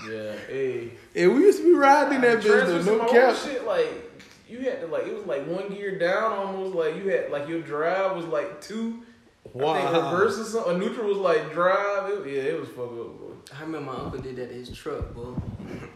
[0.09, 0.91] Yeah, hey.
[1.15, 3.35] and we used to be riding that bitch with Transmission, no cap.
[3.35, 4.12] shit like
[4.53, 7.47] you had to like it was like one gear down almost like you had like
[7.47, 9.01] your drive was like two.
[9.45, 10.11] I think Wow.
[10.11, 10.79] reverse or something.
[10.79, 12.09] Neutral was like drive.
[12.09, 13.33] It, yeah, it was fucked up, bro.
[13.57, 15.35] I remember my uncle did that to his truck, bro.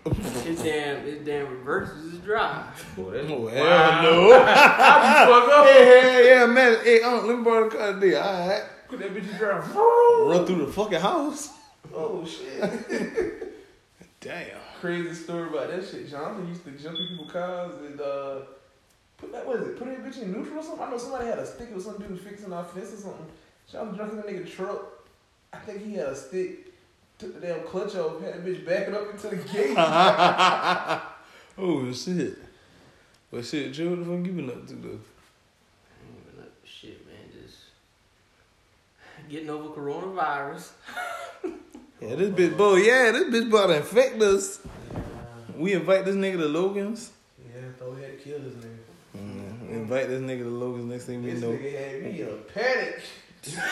[0.43, 2.65] his damn, his damn reverses his drive.
[2.97, 3.49] Boy, that, Oh, wow.
[3.51, 4.31] hell no.
[4.45, 5.65] I just fucked up.
[5.67, 6.77] hey, hey, yeah, man.
[6.83, 8.15] Hey, Unc, let me borrow the car today.
[8.15, 8.63] All right.
[8.89, 9.75] Put that bitch in drive.
[9.75, 11.53] Run through the fucking house.
[11.93, 12.59] Oh shit.
[14.19, 14.45] Damn.
[14.79, 16.09] Crazy story about that shit.
[16.09, 18.39] Jonathan used to jump in people's cars and uh
[19.17, 19.79] put that what is it?
[19.79, 20.81] Put that bitch in neutral or something.
[20.81, 22.07] I know somebody had a stick or something.
[22.07, 23.25] Dude fixing our fence or something.
[23.71, 24.81] Jonathan jumped in that nigga truck.
[25.51, 26.73] I think he had a stick.
[27.17, 28.21] Took the damn clutch off.
[28.21, 29.75] Had that bitch backing up into the gate.
[31.57, 32.37] oh shit.
[33.31, 34.89] But shit, Joe, what the fuck you been up to though?
[34.89, 37.15] I ain't even up shit, man.
[37.33, 37.57] Just
[39.27, 40.69] getting over coronavirus.
[41.99, 44.59] Yeah, this bitch, boy, yeah, this bitch about to infect us.
[45.55, 47.11] We invite this nigga to Logan's.
[47.39, 49.17] yeah, thought we had to kill this nigga.
[49.17, 50.85] Mm, invite this nigga to Logan's.
[50.85, 53.01] Next thing we This know, this nigga had me in a panic.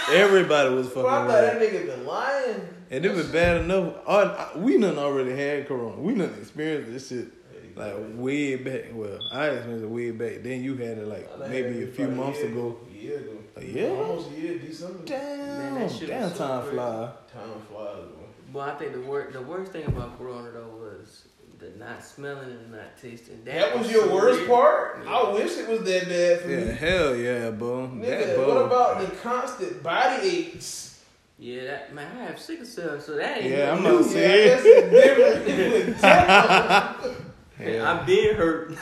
[0.10, 1.02] Everybody was fucking.
[1.04, 2.68] Bro, I thought that nigga been lying.
[2.90, 3.96] And it was bad enough.
[4.08, 6.02] All, we done already had corona.
[6.02, 7.28] We done experienced this shit
[7.76, 8.86] like way back.
[8.94, 10.44] Well, I experienced it way back.
[10.44, 12.78] Then you had it like maybe a few months ago.
[12.90, 13.38] A year ago.
[13.58, 13.90] A year?
[13.92, 15.06] Almost a year, December.
[15.06, 16.76] Damn, that shit damn was so time crazy.
[16.76, 17.12] fly.
[17.36, 18.24] Time flies, bro.
[18.54, 21.26] Well, I think the worst the worst thing about Corona though was
[21.60, 23.44] the not smelling and not tasting.
[23.46, 24.50] That, was your so worst weird.
[24.50, 25.02] part?
[25.04, 25.12] Yeah.
[25.12, 26.72] I wish it was that bad for Yeah, me.
[26.74, 27.88] hell yeah, bro.
[27.88, 28.48] that Nigga, bro.
[28.48, 31.04] what about the constant body aches?
[31.38, 33.52] Yeah, that man, I have sickle cell, so that ain't.
[33.52, 34.00] Yeah, I'm new.
[34.00, 34.90] not Yeah, saying.
[34.92, 35.98] different.
[37.58, 37.90] Yeah.
[38.00, 38.74] I've been hurt.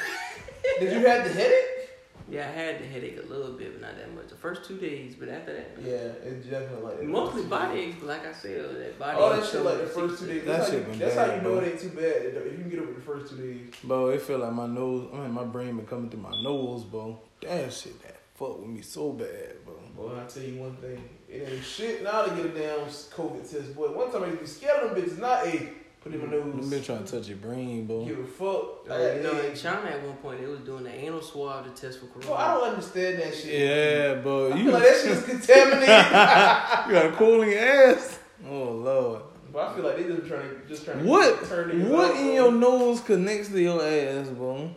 [0.79, 1.89] Did you have the headache?
[2.27, 4.22] yeah, I had the headache a little bit, but not that much.
[4.43, 7.95] The first two days, but after that, Yeah, it's definitely like mostly body aches.
[8.01, 9.17] But like I said, that body.
[9.17, 10.43] All that shit like the comes first two days.
[10.43, 12.03] That That's, how, shit you, been that's bad, how you know it ain't too bad.
[12.03, 13.73] If you can get over the first two days.
[13.85, 16.83] Bro, it feel like my nose, I mean, my brain been coming through my nose,
[16.83, 17.17] bro.
[17.41, 19.75] That shit that fuck with me so bad, bro.
[19.95, 21.01] Boy, I tell you one thing.
[21.29, 23.73] It ain't shit now to get a damn COVID test.
[23.73, 25.19] Boy, one time I used to be scared of them bitches.
[25.19, 25.69] Not a
[26.03, 26.69] put it in my I've nose.
[26.69, 28.05] been trying to touch your brain, bro.
[28.05, 28.85] Give a fuck.
[28.89, 31.81] Oh, you know, in China at one point they was doing the anal swab to
[31.81, 32.25] test for corona.
[32.27, 33.59] Bro, I don't understand that shit.
[33.59, 34.51] Yeah, bro.
[34.51, 35.81] I You, feel like that shit's is contaminated.
[35.87, 38.19] you got a cool in your ass.
[38.47, 39.21] Oh lord.
[39.53, 41.45] but I feel like they just trying to just trying to What?
[41.47, 44.69] turn niggas What off, in your nose connects to your ass, bro?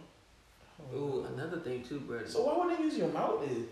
[0.94, 2.26] Ooh, another thing too, brother.
[2.28, 3.66] So why would they use your mouth then?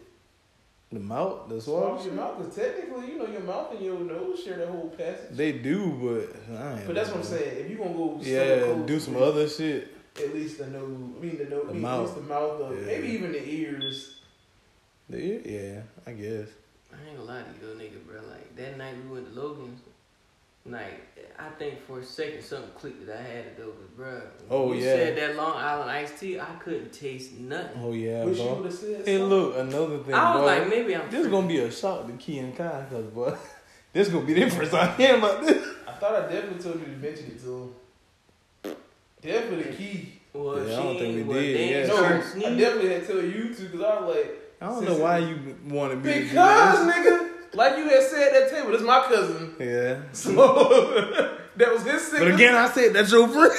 [0.94, 2.06] The mouth, the Swab swab.
[2.06, 5.36] your mouth, because technically, you know, your mouth and your nose share that whole passage.
[5.36, 5.90] They do,
[6.48, 7.64] but I ain't but that's know, what I'm saying.
[7.64, 9.88] If you gonna go, Yeah, close do some other shit.
[10.16, 10.84] At least the nose.
[10.84, 11.64] I mean the nose.
[11.64, 11.98] The I mean, mouth.
[11.98, 12.60] At least the mouth.
[12.60, 12.86] Or Yeah.
[12.86, 14.20] Maybe even the ears.
[15.10, 16.48] The ear- Yeah, I guess.
[16.92, 18.20] I ain't gonna lie to you, though, nigga, bro.
[18.30, 19.80] Like that night we went to Logan's.
[20.66, 24.20] Like I think for a second something clicked that I had to though, but bro.
[24.50, 24.92] Oh, you yeah.
[24.94, 27.82] said that Long Island iced tea, I couldn't taste nothing.
[27.82, 28.54] Oh yeah, Wish you bro.
[28.54, 29.02] would have said.
[29.04, 29.22] Hey, something.
[29.24, 30.46] look, another thing, I was boy.
[30.46, 31.10] like, maybe I'm.
[31.10, 33.36] This is gonna be a shock to Key and Kai, cause boy,
[33.92, 35.68] this gonna be their first time hearing about this.
[35.86, 37.72] I thought I definitely told you to mention it to
[38.64, 38.76] him.
[39.20, 40.12] Definitely key.
[40.32, 41.86] Well, Yeah, I don't think we did, yeah.
[41.94, 42.10] No, I
[42.56, 45.56] definitely had to tell you too, because I was like, I don't know why you
[45.68, 46.94] wanted me to do because this.
[46.96, 49.54] nigga, like you had said at that table, that's my cousin.
[49.58, 50.00] Yeah.
[50.12, 50.32] So
[51.56, 52.20] that was his sickness.
[52.20, 53.52] But again, I said that's your friend.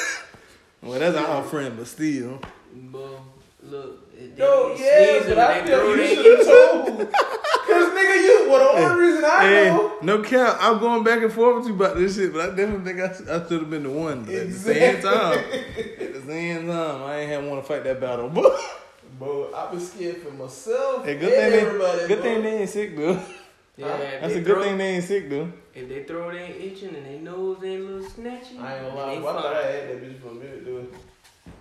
[0.82, 2.40] well, that's our friend, but still.
[2.74, 3.20] Bro,
[3.64, 4.10] look.
[4.18, 6.48] it- No, they yeah, but I feel you should have itch.
[6.48, 7.12] told.
[7.14, 8.48] Cause nigga, you.
[8.50, 9.98] Well, the only reason I Hey, know.
[10.04, 10.58] no cap.
[10.60, 13.36] I'm going back and forth with you about this shit, but I definitely think I,
[13.36, 14.24] I should have been the one.
[14.24, 15.10] But at the same Exactly.
[15.10, 18.30] time, at the same time, I ain't have want to fight that battle.
[18.30, 18.54] But
[19.18, 22.00] Bro, I was scared for myself hey, good and thing everybody.
[22.02, 22.24] they, good bro.
[22.34, 23.20] thing they ain't sick though.
[23.78, 25.52] Yeah, if That's a good throw- thing they ain't sick though.
[25.74, 28.96] If they throw their itching and they nose ain't a little snatchy, I ain't gonna
[28.96, 30.94] lie, they bro, I thought I had that bitch for a minute, dude.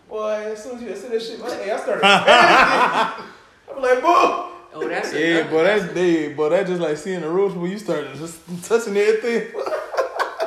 [0.08, 3.24] Boy, as soon as you said that shit, my, hey, I started panicking.
[3.76, 4.50] I'm like, boy.
[4.76, 7.70] Oh, that's Yeah, but that's that's they, but that just like seeing the roach when
[7.70, 9.52] you start just touching everything.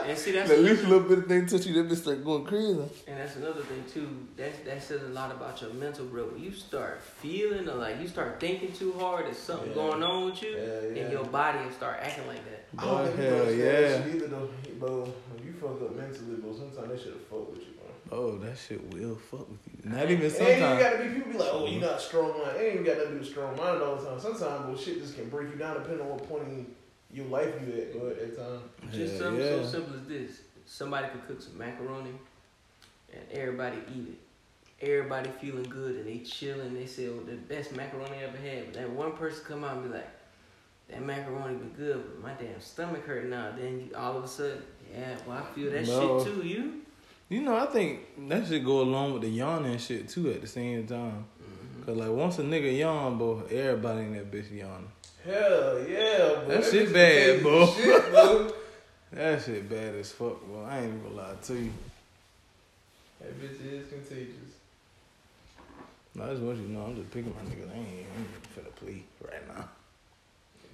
[0.08, 2.24] And see, that's At least a little bit of thing touch you, that bitch start
[2.24, 2.80] going crazy.
[3.08, 4.08] and that's another thing too.
[4.38, 6.26] That that says a lot about your mental, bro.
[6.26, 9.76] When you start feeling or like you start thinking too hard, there's something Yeah.
[9.76, 10.64] going on with you, Yeah,
[10.96, 11.02] yeah.
[11.04, 12.66] and your body will start acting like that.
[12.80, 13.82] Oh, I don't Boy, think you hell understand yeah.
[13.98, 14.50] that shit either, though.
[14.80, 18.18] Bro, when you fuck up mentally, bro, sometimes they should have fucked with you, bro.
[18.18, 19.92] Oh, that shit will fuck with you.
[19.92, 20.62] Not even sometimes.
[20.62, 22.56] And you gotta be people be like, oh, you not strong mind.
[22.58, 24.20] It ain't even got nothing to do with strong mind all the time.
[24.20, 26.66] Sometimes, bro, shit just can break you down depending on what point in
[27.18, 28.62] your life you at, bro, at that time.
[28.92, 29.64] Just Hell something yeah.
[29.64, 32.12] so simple as this: somebody could cook some macaroni,
[33.12, 34.86] and everybody eat it.
[34.86, 36.76] Everybody feeling good and they chilling.
[36.76, 39.78] They say, "Oh, the best macaroni I ever had." But that one person come out
[39.78, 40.08] and be like,
[40.90, 44.28] "That macaroni been good, but my damn stomach hurt now." Then you, all of a
[44.28, 44.62] sudden,
[44.94, 46.24] yeah, well, I feel that No.
[46.24, 46.48] shit too.
[46.48, 46.82] You?
[47.30, 50.48] You know, I think that should go along with the yawning shit too at the
[50.48, 51.26] same time.
[51.42, 51.84] Mm-hmm.
[51.84, 54.88] Cause like once a nigga yawn, bro, everybody in that bitch yawning.
[55.26, 56.48] Hell yeah, bro.
[56.48, 57.66] That shit bad, bro.
[57.68, 58.54] Shit, bro.
[59.10, 60.66] That shit bad as fuck, bro.
[60.66, 61.72] I ain't even gonna lie to you.
[63.22, 64.58] That bitch is contagious.
[66.14, 67.72] No, I just want you to know I'm just picking my niggas.
[67.72, 69.70] I ain't, even finna play right now.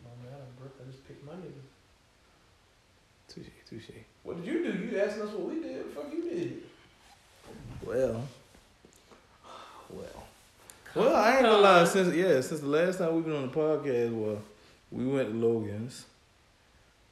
[0.03, 1.61] My man, bro, I just picked my nigga.
[3.27, 3.95] Touche, touche.
[4.23, 4.79] What did you do?
[4.79, 5.77] You asking us what we did?
[5.77, 6.63] What the fuck you did?
[7.85, 8.27] Well,
[9.89, 10.22] well,
[10.95, 11.15] well.
[11.15, 11.85] I ain't gonna lie.
[11.85, 14.41] Since yeah, since the last time we've been on the podcast, well,
[14.91, 16.05] we went to Logan's.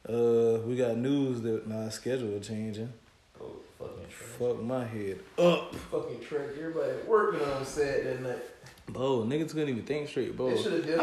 [0.08, 2.92] Uh, we got news that my schedule changing.
[3.40, 4.08] Oh, fucking.
[4.10, 6.50] Fuck my head up, Fucking trick.
[6.58, 8.40] Everybody working on you know what I'm saying, that night.
[8.88, 9.20] bro.
[9.24, 10.50] Niggas couldn't even think straight, bro.
[10.50, 10.56] I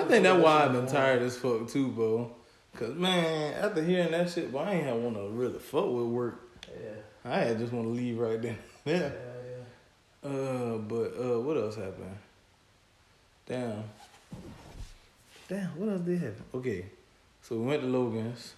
[0.05, 2.33] think that's why I've been tired as fuck too, bro.
[2.75, 6.07] Cause man, after hearing that shit, bro, I ain't have want to really fuck with
[6.07, 6.41] work.
[6.69, 6.91] Yeah.
[7.25, 8.59] I had just want to leave right then.
[8.85, 9.11] Yeah, yeah.
[10.25, 10.31] yeah.
[10.31, 12.17] Uh, but uh, what else happened?
[13.49, 13.83] Damn.
[15.49, 16.45] Damn, what else did happen?
[16.55, 16.85] Okay,
[17.41, 18.53] So we went to Logan's.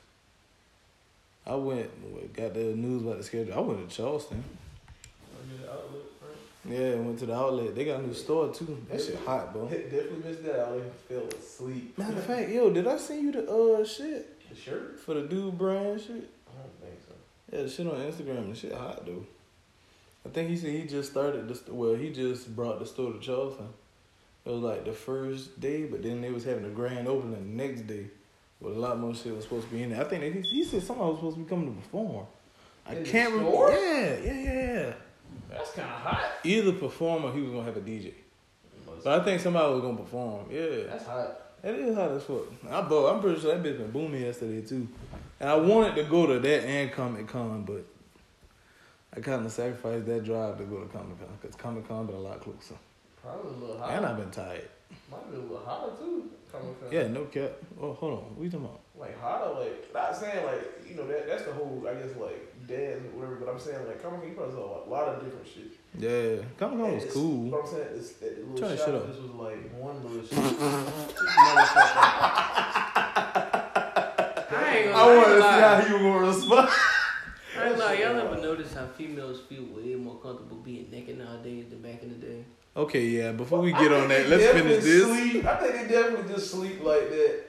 [1.47, 3.55] I went, got the news about the schedule.
[3.55, 4.43] I went to Charleston.
[5.33, 6.79] I the outlet, right?
[6.79, 7.75] Yeah, went to the outlet.
[7.77, 8.85] They got a new store too.
[8.91, 9.67] That shit hot, bro.
[9.69, 10.61] Definitely missed that.
[10.61, 11.97] I fell asleep.
[11.97, 15.01] Matter of fact, yo, did I send you the uh shit the shirt?
[15.01, 16.29] for the dude brand shit?
[16.49, 17.15] I don't think so.
[17.57, 18.51] Yeah, the shit on Instagram.
[18.51, 19.25] The shit hot though.
[20.27, 23.13] I think he said he just started the st- well, he just brought the store
[23.13, 23.69] to Charleston.
[24.45, 27.65] It was like the first day, but then they was having a grand opening the
[27.65, 28.07] next day.
[28.61, 30.01] But a lot more shit was supposed to be in there.
[30.01, 32.27] I think they, he said somebody was supposed to be coming to perform.
[32.87, 33.71] I In can't remember.
[33.71, 34.93] Yeah, yeah, yeah, yeah.
[35.51, 36.33] That's kind of hot.
[36.45, 38.13] Either perform or he was gonna have a DJ.
[39.03, 40.47] But I think somebody was gonna perform.
[40.51, 40.85] Yeah.
[40.89, 41.63] That's hot.
[41.63, 42.47] That is hot as fuck.
[42.71, 44.89] I bought, I'm pretty sure that bitch been booming yesterday too.
[45.39, 47.85] And I wanted to go to that and Comic Con, but
[49.15, 52.17] I kind of sacrificed that drive to go to Comic Con because Comic Con been
[52.17, 52.77] a lot closer.
[53.23, 53.91] Probably a little hot.
[53.91, 54.69] And I've been tired.
[55.11, 56.31] Might be a little hotter too.
[56.51, 57.53] Coming from Yeah, no cap.
[57.81, 58.25] Oh, hold on.
[58.37, 58.81] What you talking about?
[58.99, 62.53] like hotter, like not saying like you know that that's the whole I guess like
[62.69, 63.37] dance or whatever.
[63.37, 65.73] But I'm saying like Comic Con, you probably saw a lot of different shit.
[65.99, 67.51] Yeah, Comic Con was It's- cool.
[67.51, 69.07] But I'm saying it's, that little Turn shot shit up.
[69.07, 70.39] This was like one little shit.
[74.53, 76.69] I ain't gonna I wanted to see how he was gonna respond.
[76.69, 77.95] I ain't gonna lie.
[77.95, 82.09] Y'all ever notice how females feel way more comfortable being naked nowadays than back in
[82.11, 82.45] the day?
[82.77, 83.33] Okay, yeah.
[83.33, 85.05] Before we get on that, let's finish this.
[85.05, 85.45] Sleep.
[85.45, 87.41] I think they definitely just sleep like that.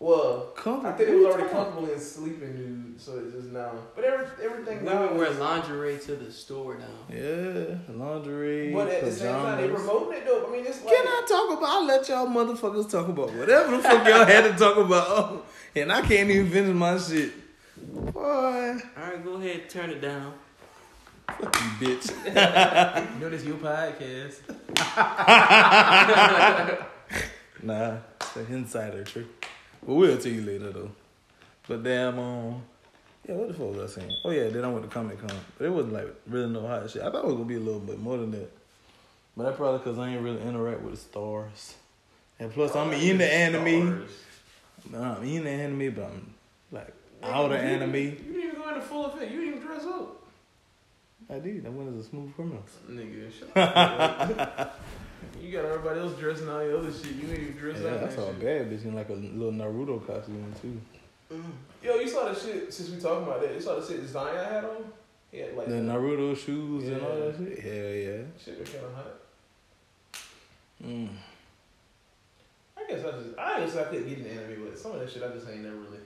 [0.00, 3.48] Well, Comfort- I think it was already talking comfortable in sleeping nude, so it's just
[3.52, 3.72] now.
[3.94, 5.14] But every, everything Women now.
[5.14, 7.14] wear is- lingerie to the store now.
[7.16, 9.82] Yeah, laundry, But at the same time, they pajamas.
[9.88, 10.46] promoting it though.
[10.46, 10.94] I mean, it's like.
[10.94, 11.68] Can I talk about?
[11.70, 15.06] I'll let y'all motherfuckers talk about whatever the fuck y'all had to talk about.
[15.08, 15.42] Oh,
[15.74, 17.32] and I can't even finish my shit.
[18.12, 20.34] Boy, All right, go ahead, turn it down.
[21.28, 23.14] Fuck you, bitch.
[23.14, 24.40] You know this your podcast.
[27.64, 29.26] Nah, it's the insider trick.
[29.86, 30.90] But we'll tell you later though.
[31.66, 32.62] But damn, um,
[33.26, 34.12] yeah, what the fuck was I saying?
[34.22, 36.90] Oh yeah, then I went to Comic Con, but it wasn't like really no hot
[36.90, 37.00] shit.
[37.00, 38.50] I thought it was gonna be a little bit more than that.
[39.34, 41.74] But that probably because I ain't really interact with the stars.
[42.38, 44.06] And plus, I'm in the anime.
[44.90, 46.34] Nah, I'm in the anime, but I'm
[46.70, 47.94] like out of anime.
[47.94, 49.30] You didn't even go into full effect.
[49.32, 50.22] You didn't even dress up.
[51.30, 51.66] I did.
[51.66, 52.62] I went as a smooth criminal.
[52.90, 54.80] Nigga, shut up.
[55.42, 57.12] you got everybody else dressing all the other shit.
[57.16, 58.10] You ain't even dressed Yeah, up.
[58.10, 60.80] I saw a bad bitch in like a little Naruto costume too.
[61.32, 61.42] Mm.
[61.82, 63.54] Yo, you saw the shit since we talking about that.
[63.54, 64.84] You saw the shit Zion had on.
[65.32, 67.24] Had like The Naruto shoes and all Yeah.
[67.26, 67.58] that shit.
[67.60, 68.22] Hell yeah.
[68.44, 69.14] shit was kind of hot.
[70.84, 71.08] Mm.
[72.76, 75.10] I guess I just I guess I couldn't get into anime, but some of that
[75.10, 75.98] shit I just ain't never really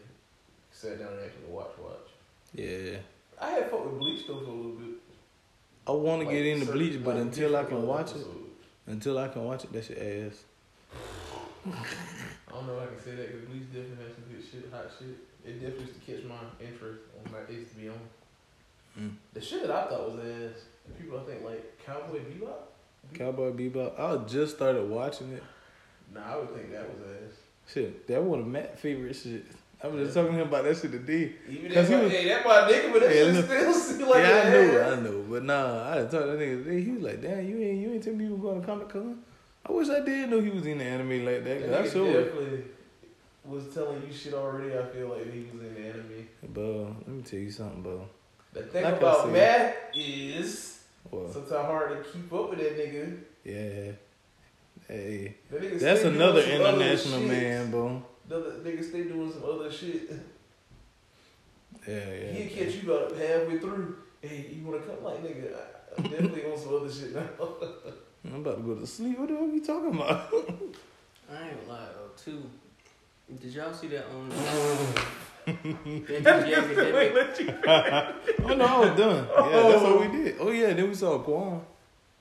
[0.70, 2.09] sat down and actually watch watch.
[2.54, 2.98] Yeah.
[3.40, 4.90] I had fucked with Bleach though for a little bit.
[5.88, 8.27] I want to Like, get into certain, Bleach, but like, until I can watch it,
[8.87, 10.44] until I can watch it, that's shit ass.
[11.66, 14.70] I don't know if I can say that because Bleach definitely has some good shit,
[14.70, 15.16] hot shit.
[15.44, 18.01] It definitely used to catch my interest on my it used to be on.
[18.98, 19.12] Mm.
[19.33, 23.14] The shit that I thought was ass, and people I think like Cowboy Bebop.
[23.14, 23.98] Cowboy Bebop.
[23.98, 25.42] I just started watching it.
[26.12, 27.35] Nah, I would think that was ass.
[27.72, 29.46] Shit, that one of Matt's favorite shit.
[29.83, 31.33] I was just talking to him about that shit today.
[31.49, 34.09] Even 'Cause that, he was- hey, that my nigga, but that Yeah, shit still seem
[34.09, 35.25] like yeah, I knew, I know.
[35.31, 36.81] But nah, I talked to that nigga today.
[36.83, 38.88] He was like, damn, you ain't you ain't tell me you was going to Comic
[38.88, 39.19] Con.
[39.64, 41.61] I wish I did know he was in the anime like that.
[41.71, 42.25] That Cause I sure.
[42.25, 42.64] definitely
[43.45, 44.77] was telling you shit already.
[44.77, 46.29] I feel like he was in the anime.
[46.49, 48.09] Bro, let me tell you something, bro.
[48.53, 49.31] The thing Like about.
[49.31, 53.19] Matt is Well, sometimes hard to keep up with that nigga.
[53.45, 53.93] yeah.
[54.88, 58.03] Hey, That that's another international man, bro.
[58.29, 60.11] The other nigga stay doing some other shit.
[61.87, 62.33] Yeah, yeah.
[62.33, 63.97] He'll catch you about halfway through.
[64.21, 65.03] Hey, you wanna come?
[65.03, 67.27] Like nigga, I- I'm definitely on some other shit now.
[68.27, 69.19] I'm about to go to sleep.
[69.19, 70.29] What the fuck you talking about?
[71.33, 71.88] I ain't gonna lie.
[72.17, 72.43] Too.
[73.41, 74.29] Did y'all see that on?
[75.47, 77.55] that academic?
[78.45, 79.29] oh no, I was done.
[79.29, 80.01] Yeah, that's what oh.
[80.01, 80.37] we did.
[80.41, 81.61] Oh yeah, then we saw Quan,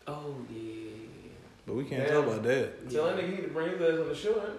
[0.08, 0.92] Oh yeah.
[1.66, 2.14] but we can't Yeah.
[2.14, 2.90] talk about that.
[2.90, 4.40] Tell that nigga he need to bring his ass on the show.
[4.40, 4.52] Huh?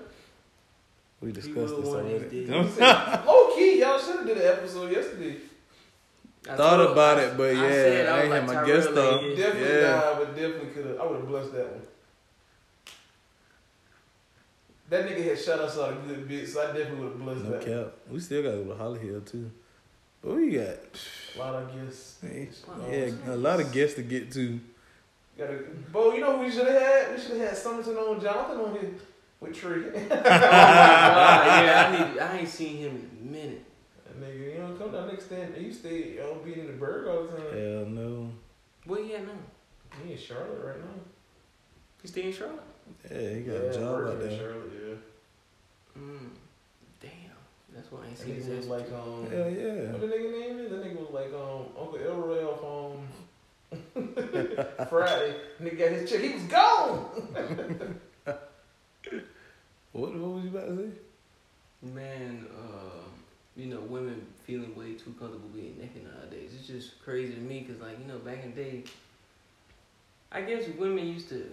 [1.21, 2.29] We discussed this one of these already.
[2.41, 2.49] days.
[2.49, 2.63] You know?
[2.63, 5.37] He said, Low key, y'all should have did an episode yesterday.
[6.49, 8.47] I Thought told- about I- it, but I yeah, said, I was ain't like, had
[8.47, 9.19] my guest ain't star.
[9.21, 9.37] here.
[9.37, 9.91] Definitely Yeah.
[9.91, 11.01] nah, but definitely could have.
[11.01, 11.83] I would have blessed that one.
[14.91, 17.45] That nigga had shot us out a good bit, so I definitely would have blessed
[17.45, 17.65] No that.
[17.67, 17.93] cap.
[18.11, 19.51] We still got to go to Holly Hill too.
[20.23, 20.77] But we got
[21.37, 22.17] A lot of guests.
[22.91, 24.59] yeah a lot of guests to get to.
[25.37, 25.59] Got a,
[25.93, 27.15] Bo, you know who we should have had?
[27.15, 28.91] We should have had Summerton on Jonathan on here
[29.41, 29.85] with Tree.
[29.95, 32.19] Oh my god, yeah, I need.
[32.21, 33.65] I ain't seen him in a minute.
[34.07, 35.55] That nigga, you know, come down next stand.
[35.59, 37.47] You stay on being in the burg all the time.
[37.51, 38.31] Hell no.
[38.85, 39.33] Where he at now?
[40.05, 41.01] He in Charlotte right now.
[42.03, 42.61] He stay in Charlotte.
[43.11, 44.39] Yeah, he got a job working out there.
[44.39, 46.01] Charlotte, yeah.
[46.01, 46.29] Mm.
[47.01, 47.11] Damn.
[47.75, 48.69] nigga was Exactly.
[48.69, 49.27] like um.
[49.31, 49.93] Hell yeah.
[49.93, 50.71] What the nigga name is?
[50.71, 53.09] That nigga was like um Uncle Elroy off um
[54.89, 55.37] Friday.
[55.61, 56.21] Nigga got his check.
[56.21, 58.01] He was gone.
[59.93, 60.91] What, what was you about to say?
[61.83, 63.09] Man, uh,
[63.57, 66.53] you know, women feeling way too comfortable being naked nowadays.
[66.59, 68.85] It's just crazy to me because, like, you know, back in the day,
[70.31, 71.51] I guess women used to.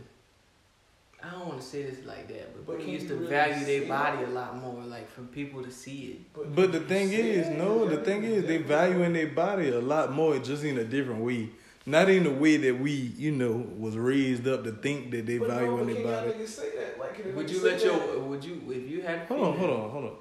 [1.24, 3.66] I don't want to say this like that, but, But women used to really value
[3.66, 4.30] their body it?
[4.30, 6.56] a lot more, like for people to see it.
[6.56, 8.68] But the thing is, said no, the thing is, they different.
[8.68, 11.50] valuing their body a lot more, just in a different way.
[11.88, 15.38] Not in the way that we, you know, was raised up to think that they
[15.38, 16.32] But no, valuing but their can y'all body.
[16.32, 17.00] niggas say that?
[17.00, 17.86] Like, can Would you say let that?
[17.86, 18.20] your?
[18.22, 19.20] Would you if you had?
[19.28, 20.12] Hold on, hold on, hold on.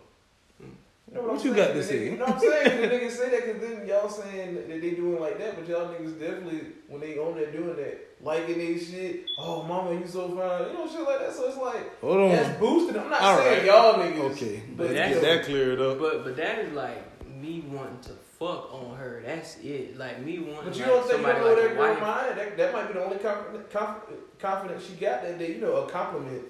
[0.58, 0.64] Hmm.
[1.08, 1.56] You know What I'm you saying?
[1.56, 2.04] got to The say?
[2.10, 2.80] You know what I'm saying?
[2.82, 5.88] the niggas say that because then y'all saying that they doing like that, but y'all
[5.88, 9.24] niggas definitely when they on there doing that, liking they shit.
[9.38, 10.68] Oh, mama, you so fine.
[10.70, 11.32] You know shit like that.
[11.32, 12.28] So it's like Hold on.
[12.30, 12.98] that's boosting.
[12.98, 13.66] I'm not All saying right.
[13.66, 14.32] y'all niggas.
[14.32, 15.98] Okay, but but get that cleared up.
[15.98, 19.22] But but that is like me wanting to fuck on her.
[19.24, 19.96] That's it.
[19.96, 20.64] Like me wanting.
[20.64, 22.38] But you like, don't think you somebody know like that girl mind?
[22.38, 23.66] That, that might be the only confidence,
[24.38, 25.54] confidence she got that day.
[25.54, 26.42] You know, a compliment.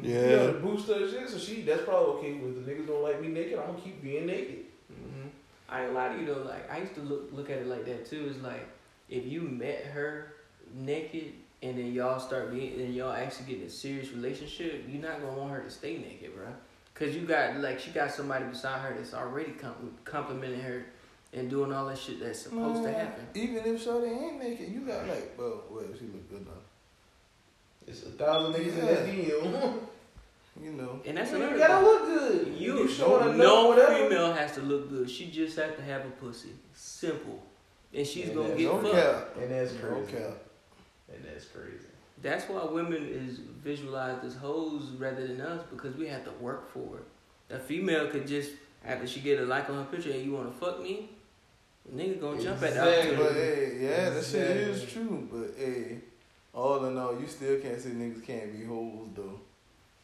[0.00, 1.28] You know, yeah, to boost her shit.
[1.28, 2.32] So she, that's probably okay.
[2.40, 4.64] With the niggas don't like me naked, I'm gonna keep being naked.
[4.88, 5.28] hmm
[5.68, 6.42] I ain't lie to you though.
[6.42, 8.30] Like I used to look look at it like that too.
[8.30, 8.66] It's like
[9.08, 10.34] if you met her
[10.74, 15.02] naked and then y'all start being and y'all actually get in a serious relationship, you're
[15.02, 16.46] not gonna want her to stay naked, bro.
[16.94, 20.86] Cause you got like she got somebody beside her that's already com- complimenting her
[21.32, 23.26] and doing all that shit that's supposed to happen.
[23.34, 26.52] Even if Shorty ain't naked, you got like, well, well, she look good now.
[27.86, 29.74] It's a thousand niggas in that DM.
[30.62, 31.84] You know, And that's you another gotta thing.
[31.84, 32.54] look good.
[32.58, 33.94] You, showing enough, no whatever.
[34.06, 35.08] female has to look good.
[35.08, 36.50] She just has to have a pussy.
[36.74, 37.42] Simple.
[37.94, 38.92] And she's And gonna get no fucked.
[38.94, 40.12] cap, And that's no crazy.
[40.12, 40.36] cap.
[41.10, 41.86] And that's crazy.
[42.20, 46.70] That's why women is visualized as hoes rather than us because we have to work
[46.70, 47.54] for it.
[47.54, 48.50] A female could just
[48.84, 51.08] after she get a like on her picture, hey, you wanna fuck me?
[51.90, 53.16] Nigga gonna jump at the Exactly.
[53.16, 53.76] But opportunity.
[53.78, 55.28] hey, yeah, that shit is true.
[55.30, 55.98] But hey,
[56.54, 59.40] all in all, you still can't say niggas can't be hoes though.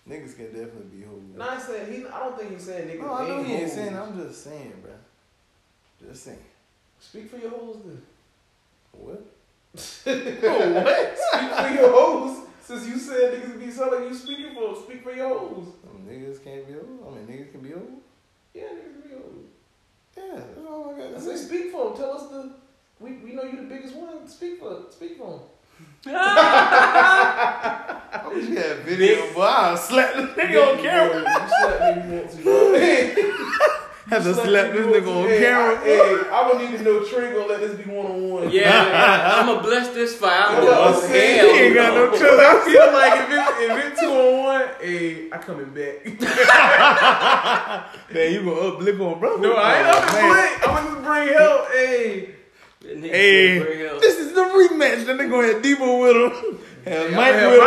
[0.09, 1.22] Niggas can definitely be hoes.
[1.37, 2.07] No, I saying he.
[2.07, 3.01] I don't think he's saying niggas.
[3.01, 3.72] No, I know he ain't hoes.
[3.72, 3.97] saying.
[3.97, 6.09] I'm just saying, bro.
[6.09, 6.39] Just saying.
[7.01, 8.03] Speak for your hoes then.
[8.93, 9.22] What?
[10.07, 11.18] oh, what?
[11.18, 12.45] Speak for your hoes.
[12.62, 15.68] Since you said niggas be selling you speaking for, speak for your hoes.
[15.89, 16.83] I mean, niggas can't be hoes.
[17.07, 17.83] I mean, niggas can be hoes.
[18.55, 18.97] Yeah, niggas be hoes.
[20.19, 21.45] Yeah, oh that's all I got to say say.
[21.47, 21.97] speak for them.
[21.99, 22.41] Tell us the.
[23.01, 24.27] We, we know you're the biggest one.
[24.29, 25.41] Speak for speak for them.
[26.07, 26.11] I
[28.33, 31.21] wish you had video, but I'll slap this nigga on camera.
[31.21, 33.14] You slap me if you want to.
[33.14, 33.25] bro.
[34.09, 35.28] Have to slap this nigga on to.
[35.28, 35.78] Hey, camera.
[35.78, 38.50] I, hey, I don't need to know Trey gonna let this be one on one.
[38.50, 40.44] Yeah, I'm gonna bless this fight.
[40.48, 41.54] I'm You know what gonna I'm go hell.
[41.54, 42.18] He ain't got no no.
[42.18, 42.40] trust.
[42.40, 45.96] I feel like if it's if it two on one, hey, I coming back.
[48.14, 49.42] Man, you gonna uplift on brother?
[49.42, 51.68] No, I ain't up to I'm gonna just bring help.
[51.70, 52.34] Hey,
[52.80, 55.04] That Hey, "Bring help." this is the rematch.
[55.04, 56.32] Then they gonna have Debo with him.
[56.86, 57.59] Have Hey, Mike with have him.
[57.59, 57.64] my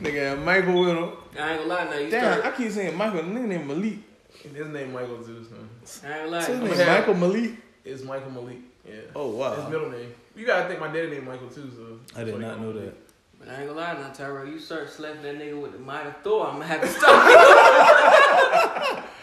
[0.00, 1.10] Nigga have Michael with him.
[1.38, 1.98] I ain't gonna lie now.
[1.98, 2.54] You Damn, start.
[2.54, 3.22] I keep saying Michael.
[3.22, 3.98] The nigga named Malik.
[4.52, 5.48] His name Michael Zeus.
[5.50, 5.68] Man.
[6.04, 6.68] I ain't gonna So his lie.
[6.68, 7.50] name have- Michael Malik.
[7.84, 8.58] It's Michael Malik.
[8.86, 8.94] Yeah.
[9.16, 9.54] Oh wow.
[9.54, 10.12] His middle name.
[10.36, 11.70] You gotta think my daddy named Michael too.
[11.74, 12.92] So I did not know that.
[13.38, 14.46] But I ain't gonna lie now, Tyrell.
[14.46, 19.04] You start slapping that nigga with the mighty Thor, I'm gonna have to stop.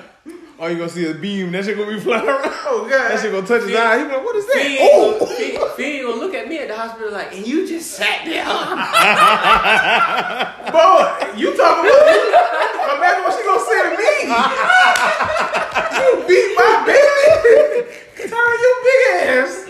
[0.63, 1.51] Oh, you gonna see a beam?
[1.53, 2.43] That shit gonna be flying around.
[2.71, 3.09] Oh god.
[3.09, 3.97] That shit gonna touch his eye.
[3.97, 6.35] He be like, "What is Fee that?" ain't, Oh, gonna, Fee, Fee ain't gonna look
[6.35, 8.45] at me at the hospital like, and you just sat there.
[10.71, 11.01] Boy,
[11.41, 14.29] you talking about Imagine what she gonna say to me.
[15.97, 17.87] You beat my baby.
[18.29, 19.67] Turn your big ass.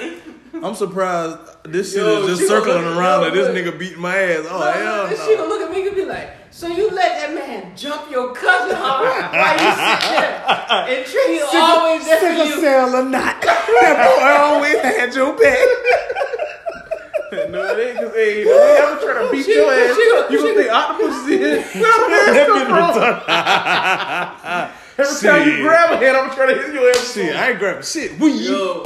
[0.64, 1.38] I'm surprised.
[1.64, 4.46] This shit Yo, is just circling look- around yo, that this nigga beat my ass.
[4.50, 7.34] Oh hell Then she gonna look at me and be like, so you let that
[7.34, 9.30] man jump your cousin, huh?
[9.32, 12.60] Why you sit there and treat him always there for Sickle you?
[12.62, 15.68] cell or not, that boy always had your back.
[17.50, 19.96] No, it ain't cause hey, the way I'm trying to beat She- your ass.
[19.96, 21.82] she gonna- you she gonna think octopus is in?
[21.82, 22.68] Where the ass come
[24.68, 24.78] from?
[24.98, 27.14] Every time you grab a hand, I'm trying to hit your ass.
[27.14, 28.20] Shit, I ain't grabbing shit.
[28.20, 28.84] We Yo,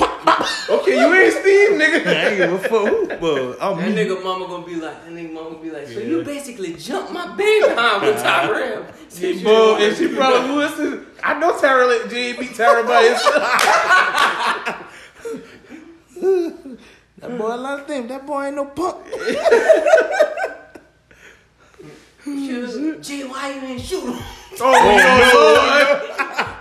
[0.70, 2.06] Okay, you ain't Steve, nigga.
[2.08, 2.88] I ain't give a fuck.
[2.88, 3.96] who, But I'm that me.
[3.96, 6.06] nigga mama gonna be like, that nigga mama gonna be like, so Yeah.
[6.06, 8.86] you basically jumped my baby behind with Tyrell.
[9.10, 11.06] Since you- Bro, and she probably listen.
[11.24, 13.44] I know Tara let J beat Tara by himself.
[17.20, 18.08] That boy, a lot of things.
[18.10, 19.06] That boy ain't no punk.
[22.24, 24.24] Shoot, Gee, why you ain't shoot him?
[24.62, 24.98] Oh, oh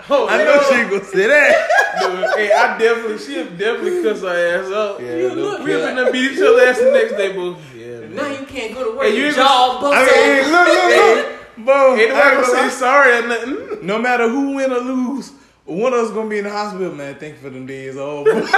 [0.09, 1.69] no, oh, I know she ain't gonna say that.
[2.01, 4.29] Dude, hey, I definitely, she definitely cuss her
[4.65, 5.01] ass up.
[5.01, 5.81] Yeah, You look- We cap.
[5.81, 7.57] have been beat each other ass the next day, boo.
[7.77, 8.15] Yeah, man.
[8.17, 9.07] Now you can't go to work.
[9.07, 11.27] Hey, you your ain't jaw bust I mean, hey, look, look,
[11.57, 11.65] look.
[11.67, 13.87] Bro, Ain't nobody gonna gonna say say sorry or nothing.
[13.87, 15.31] no matter who win or lose,
[15.67, 17.15] One of us gonna be in the hospital, man.
[17.15, 18.31] Thank you for them days over.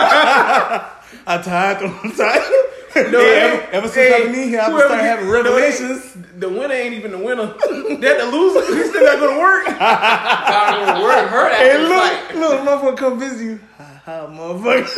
[1.27, 1.79] I tired.
[2.03, 2.43] I'm tired.
[3.13, 5.33] No, Hey, ever, ever since hey, I've been in here, I've started get- having no,
[5.33, 6.17] revelations.
[6.39, 7.47] The winner ain't even the winner.
[7.47, 8.75] that the loser.
[8.75, 9.67] He still not gonna work.
[9.67, 12.37] Don't know word hurt Hey, look, fight.
[12.37, 13.61] look, motherfucker, come visit you.
[13.77, 14.89] Ha ha, motherfucker.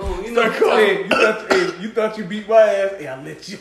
[0.00, 2.92] Oh, you know, hey, you thought, hey, you thought you beat my ass.
[2.98, 3.58] Hey, I let you.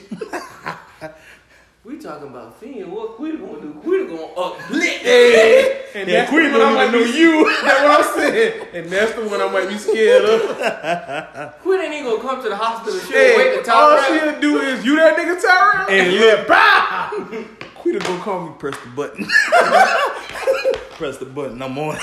[1.88, 2.91] We talking about Fiend.
[2.91, 3.73] What Quita gonna do?
[3.81, 5.03] Quita gonna uplift.
[5.03, 7.17] Hey, and Yeah, that's Queen the one I don't might even know be.
[7.17, 7.45] you.
[7.63, 8.67] That's what I'm saying.
[8.73, 10.41] And that's the one I might be scared of.
[11.61, 12.99] Quita ain't gonna come to the hospital.
[12.99, 14.25] She'll Hey, wait the all top she round.
[14.31, 15.88] gonna do is you that nigga Tyrell.
[15.88, 16.47] Hey, yeah, look.
[16.47, 17.45] bow.
[17.75, 19.25] Quita gonna call me, press the button.
[20.97, 21.95] press the button, I'm on.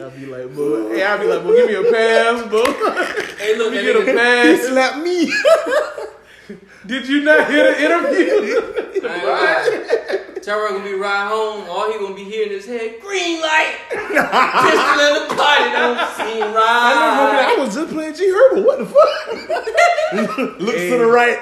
[0.00, 0.90] I'll be like, bro.
[0.90, 2.64] Hey, I'll be like, bro, give me a pass, bro.
[3.38, 4.66] Hey, look, Let me get a pass.
[4.66, 5.32] Slap me.
[6.86, 8.28] Did you not hear the interview?
[9.08, 9.22] I ain't
[10.24, 10.40] gonna.
[10.40, 11.68] Tyrell gonna be right home.
[11.68, 13.76] All he gonna be hearing is head green light.
[13.90, 15.70] Pistol in the party.
[15.72, 17.56] Don't seem I right.
[17.58, 18.64] was just playing G Herbo.
[18.64, 20.58] What the fuck?
[20.60, 20.90] Looks Hey.
[20.90, 21.38] to the right.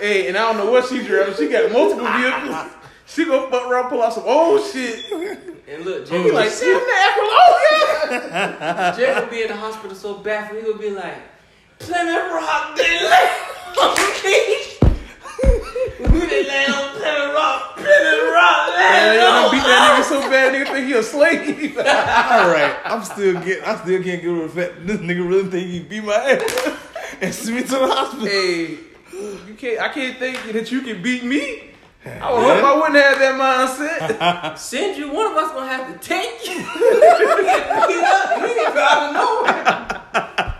[0.00, 1.34] Hey, and I don't know what she driving.
[1.36, 2.72] She got multiple vehicles.
[3.06, 5.04] She gonna fuck around, pull out some old shit.
[5.68, 8.96] And look, She Jay, be like, like, damn that oh yeah.
[8.96, 11.14] Jay gonna be in the hospital so bad for he gonna be like,
[11.82, 13.30] Plymouth Rock, they land
[13.80, 14.38] on me.
[16.06, 17.76] Who they land on Plymouth Rock?
[17.76, 21.76] Plymouth Rock, Yeah, land you beat that nigga so bad, nigga think he a slave.
[21.78, 21.84] All
[22.50, 23.66] right, I'm still get.
[23.66, 26.76] I still can't get over the fact this nigga really think he beat my ass
[27.20, 28.26] and send me to the hospital.
[28.26, 28.78] hey,
[29.48, 29.80] you can't.
[29.80, 31.70] I can't think that you can beat me.
[32.04, 34.58] I would hope I wouldn't have that mindset.
[34.58, 36.54] Send you, one of us gonna have to take you.
[36.54, 37.00] you
[37.44, 40.51] get up, you ain't driving nowhere.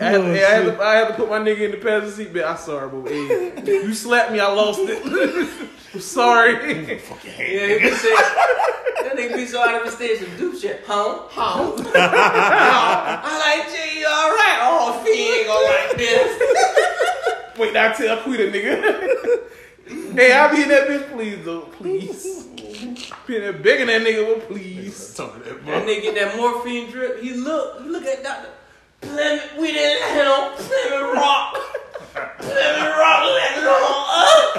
[0.00, 2.10] I had, Oh, I, had to, I had to put my nigga in the passenger
[2.10, 5.00] seat, but I'm sorry, but hey, you slapped me, I lost it.
[5.94, 6.54] I'm sorry.
[6.54, 10.82] Yeah, he be saying, that nigga be so out of his stage and do shit.
[10.84, 11.20] Huh?
[11.28, 11.74] Huh?
[11.94, 14.58] I like Jay, you alright?
[14.62, 17.58] Oh, Fee ain't gonna like this.
[17.58, 20.14] Wait, I tell Quita, nigga.
[20.16, 22.46] hey, I'll be in that bitch, please, though, please.
[23.28, 25.14] Be in there begging that nigga, well, please.
[25.14, 27.22] Talk that, That nigga get that morphine drip.
[27.22, 28.48] He look, look at Dr.
[29.04, 31.56] Plymouth, we didn't land on Plymouth Rock.
[32.38, 34.54] Plymouth Rock landed on us.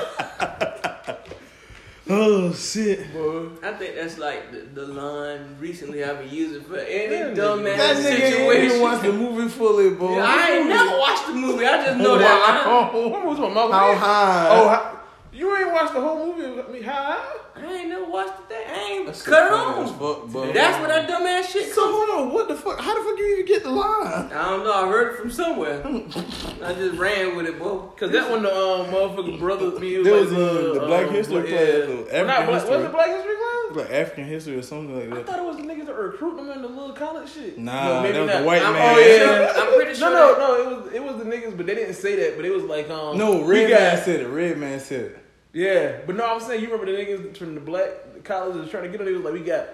[2.07, 3.11] Oh shit.
[3.13, 3.47] Boy.
[3.63, 7.63] I think that's like the, the line recently I've been using for any Yeah, dumb.
[7.63, 8.65] That ass nigga ain't situation.
[8.65, 10.15] even watched the movie fully, boy.
[10.17, 11.65] Yeah, I ain't never watched the movie.
[11.65, 12.91] I just oh, know Oh, that line.
[12.93, 13.71] oh, what was my mouth?
[13.71, 14.49] How high?
[14.51, 14.99] Oh, how,
[15.36, 16.61] you ain't watched the whole movie?
[16.61, 17.23] I mean, how?
[17.55, 18.67] I ain't never watched the thing.
[18.69, 19.99] I ain't That shit cut it funny on.
[19.99, 20.51] fuck, bro.
[20.53, 22.79] That's where that dumb ass shit So hold on, what the fuck?
[22.79, 24.31] How the fuck you even get the line?
[24.31, 24.73] I don't know.
[24.73, 25.81] I heard it from somewhere.
[25.86, 27.79] I just ran with it, boy.
[27.97, 30.41] Cause that one, the um, motherfucking brother, me, it There was, was, like,
[30.77, 31.86] uh, the Black History Black- class, yeah.
[31.86, 32.75] the Not African Black- history.
[32.77, 33.41] Was it Black History class?
[33.75, 35.19] Like African history or something like that.
[35.19, 37.57] I thought it was the niggas that were recruiting them in the little college shit.
[37.57, 38.39] Nah, maybe that was not.
[38.39, 38.95] the white I'm, man.
[38.95, 39.53] Oh, yeah.
[39.55, 40.09] I'm pretty sure.
[40.11, 40.55] No, no, no.
[40.61, 42.38] It was it was the niggas, but they didn't say that.
[42.38, 43.17] But it was like um.
[43.17, 44.27] No, we Red got- Man said it.
[44.27, 45.24] Redman said it.
[45.55, 47.89] Yeah, but no, I'm saying you remember the niggas from the black
[48.25, 49.05] colleges trying to get on.
[49.05, 49.67] They was like, we got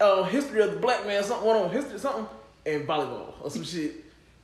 [0.00, 2.26] uh, history of the black man, something one on history, something,
[2.66, 3.92] and volleyball or some shit.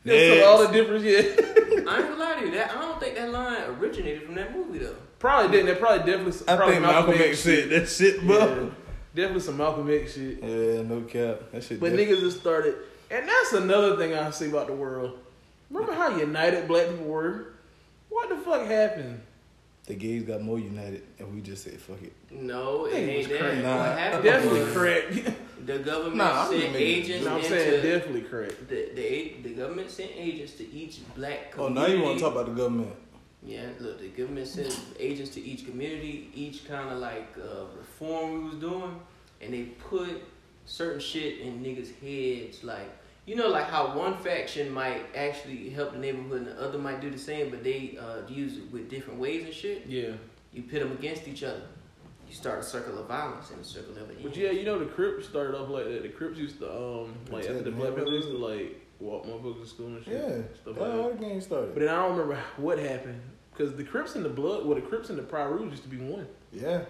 [0.05, 0.39] They was Yes.
[0.39, 1.03] telling all the difference.
[1.05, 2.53] Yeah, I ain't gonna lie to you.
[2.53, 4.95] That I don't think that line originated from that movie though.
[5.19, 5.67] probably didn't.
[5.67, 6.41] They probably definitely.
[6.47, 8.39] I probably think Malcolm X said that shit, bro.
[8.39, 8.71] Yeah,
[9.17, 10.39] definitely some Malcolm X shit.
[10.41, 11.41] Yeah, no cap.
[11.51, 11.81] That shit.
[11.81, 12.77] But def- niggas just started,
[13.11, 15.19] and that's another thing I see about the world.
[15.71, 17.55] Remember how united black people were?
[18.11, 19.23] What the fuck happened?
[19.89, 22.13] The gays got more united, and we just said fuck it.
[22.31, 23.41] No, it ain't was that.
[23.41, 23.63] crazy.
[23.63, 25.15] Nah, what happened Definitely was correct.
[25.67, 28.69] the government Nah, sent agents No, I'm into saying definitely correct.
[28.69, 31.81] the, the the government sent agents to each black Community.
[31.81, 32.95] Oh, now you want to talk about the government?
[33.43, 38.43] Yeah, look, the government sent agents to each community, each kind of like uh, reform
[38.45, 39.01] we was doing,
[39.41, 40.23] and they put
[40.67, 42.91] certain shit in niggas' heads, like
[43.29, 47.03] you know, like how one faction might actually help the neighborhood and the other might
[47.03, 49.85] do the same, but they uh, use it with different ways and shit.
[49.87, 50.13] Yeah,
[50.55, 51.61] You pit them against each other.
[52.27, 54.23] You start a circle of violence, and a circle of ends.
[54.23, 56.03] but yeah, you know the Crips started off like that.
[56.03, 59.27] The Crips used to um like after the Protect black people used to like walk
[59.27, 60.15] motherfuckers to school and shit.
[60.15, 60.29] Yeah,
[60.63, 61.21] stuff that's like how that.
[61.21, 61.75] the game started.
[61.75, 63.21] But then I don't remember what happened
[63.53, 65.99] because the Crips and the Blood, well, the Crips and the Piru used to be
[65.99, 66.27] one.
[66.53, 66.81] yeah.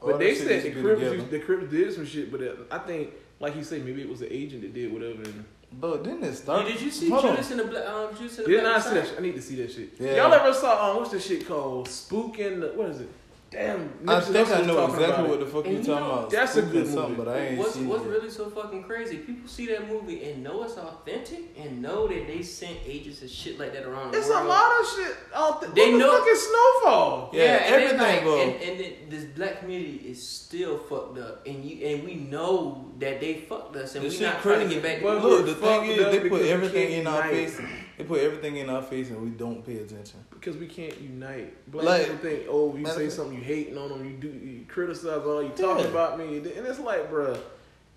[0.00, 2.78] But that they said the Crips, used, the Crips did some shit, but uh, I
[2.78, 3.10] think,
[3.44, 5.22] like you say, maybe it was an agent that did whatever.
[5.22, 5.44] And
[5.80, 6.66] But didn't it Hey, start?
[6.66, 7.30] did you see Hold on.
[7.32, 7.86] Judas in the black?
[7.86, 8.94] Um, Judas in the did black not see that.
[8.94, 9.08] Messiah?
[9.10, 9.18] Shit.
[9.18, 9.88] I need to see that shit.
[10.00, 10.16] Yeah.
[10.16, 13.08] Y'all ever saw um what's the shit called Spook and the, what is it?
[13.50, 16.12] Damn, I Nipsey think I know exactly what the fuck And you you talking know,
[16.18, 16.30] about.
[16.30, 17.14] that's a Spook or good movie.
[17.14, 18.08] but I ain't what's seen what's it.
[18.08, 19.18] really so fucking crazy?
[19.18, 23.30] People see that movie and know it's authentic and know that they sent agents and
[23.30, 25.70] shit like that around the It's a lot of shit out there.
[25.70, 27.30] They what know- fuck is Snowfall?
[27.32, 28.40] Yeah, and it's everything, like.
[28.48, 32.90] And, and it, this black community is still fucked up, and you and we know
[32.98, 35.02] that they fucked us, and This we shit not trying to get back.
[35.02, 37.60] But Look, the thing is, they put we everything can't in our face.
[37.98, 40.24] They put everything in our face, and we don't pay attention.
[40.30, 41.70] Because we can't unite.
[41.70, 44.28] Black Like- people think, oh, you say of- something, you hating on them, you do,
[44.28, 45.90] you criticize all, you talking Yeah.
[45.90, 47.38] about me, and it's like, bruh,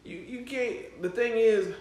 [0.03, 1.01] you you can't.
[1.01, 1.73] The thing is,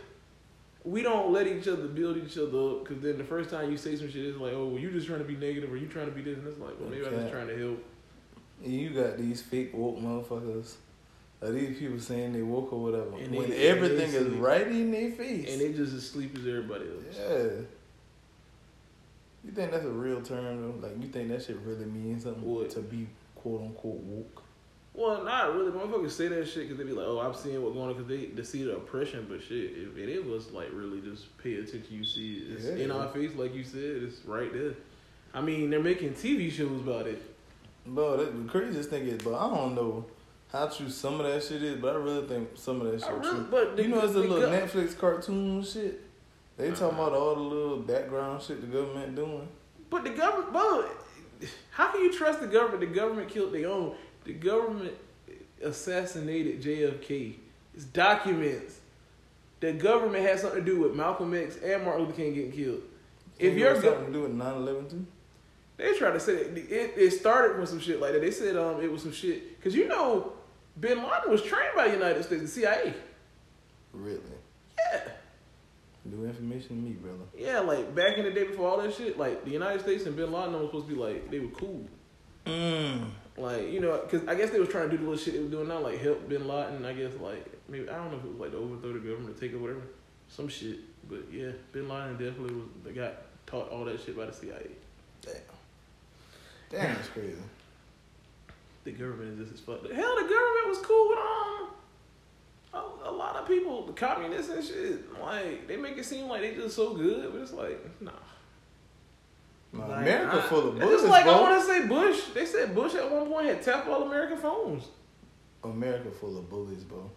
[0.85, 2.85] we don't let each other build each other up.
[2.85, 5.07] Because then the first time you say some shit, it's like, oh, well, you just
[5.07, 7.05] trying to be negative, or you trying to be this, and it's like, well, maybe
[7.07, 7.85] I'm just trying to help.
[8.63, 10.75] You got these fake woke motherfuckers.
[11.43, 13.17] Or these people saying they woke or whatever.
[13.19, 15.51] And when they everything is right in their face.
[15.53, 17.17] And they just as sleep as everybody else.
[17.19, 17.49] yeah.
[19.45, 20.87] You think that's a real term though?
[20.89, 22.71] Like you think that shit really means something What?
[22.71, 23.07] to be
[23.37, 24.43] quote unquote woke?
[24.95, 25.71] Well, not really.
[25.73, 28.09] Motherfuckers say that shit because they be like, "Oh, I'm seeing what's going on," because
[28.09, 29.27] they, they see the oppression.
[29.29, 31.85] But shit, if it, it was like really just pay attention.
[31.91, 32.53] You see, it.
[32.55, 32.85] it's Yeah.
[32.87, 34.03] in our face, like you said.
[34.05, 34.73] It's right there.
[35.35, 37.23] I mean, they're making TV shows about it.
[37.87, 40.07] Bro, the craziest thing is, but I don't know
[40.53, 43.11] how true some of that shit is, but I really think some of that shit
[43.13, 43.47] really, true.
[43.51, 46.03] but the, You know, it's a little Netflix cartoon shit.
[46.57, 47.03] They talking Uh-huh.
[47.09, 49.49] about all the little background shit the government doing.
[49.91, 50.89] But the government, bro,
[51.71, 52.81] how can you trust the government?
[52.81, 53.95] The government killed their own.
[54.25, 54.95] The government
[55.63, 57.35] assassinated JFK.
[57.75, 58.81] It's documents.
[59.61, 62.83] The government had something to do with Malcolm X and Martin Luther King getting killed.
[63.39, 65.07] If you're go- something to do with 9-11 too.
[65.77, 68.23] They tried to say that it, it started with some shit like that.
[68.23, 70.33] They said um it was some shit because you know
[70.79, 72.95] Bin Laden was trained by the United States, the CIA.
[73.93, 74.21] Really?
[74.79, 75.01] Yeah,
[76.05, 77.25] New information to me, brother.
[77.37, 77.61] yeah.
[77.61, 80.31] Like back in the day before all that shit, like the United States and Bin
[80.31, 81.85] Laden was supposed to be like they were cool.
[82.45, 83.09] Mm.
[83.37, 85.41] Like you know, because I guess they was trying to do the little shit they
[85.41, 86.85] were doing now, like help Bin Laden.
[86.85, 89.35] I guess like maybe I don't know if it was like to overthrow the government,
[89.35, 89.83] to take over whatever,
[90.29, 90.79] some shit.
[91.09, 93.15] But yeah, Bin Laden definitely was the got
[93.47, 94.69] taught all that shit by the CIA.
[95.23, 95.35] Damn.
[96.71, 97.37] Damn, that's crazy.
[98.87, 99.83] The government is just as fuck.
[99.91, 101.69] Hell, the government was cool with um
[103.05, 105.21] a, a lot of people, the communists and shit.
[105.21, 108.13] Like they make it seem like they just so good, but it's like nah.
[109.73, 112.21] Nah, Like, America I- full of It's bullets, just like I want to say Bush.
[112.33, 114.85] They said Bush at one point had tapped all American phones.
[115.65, 117.11] America full of bullies, bro.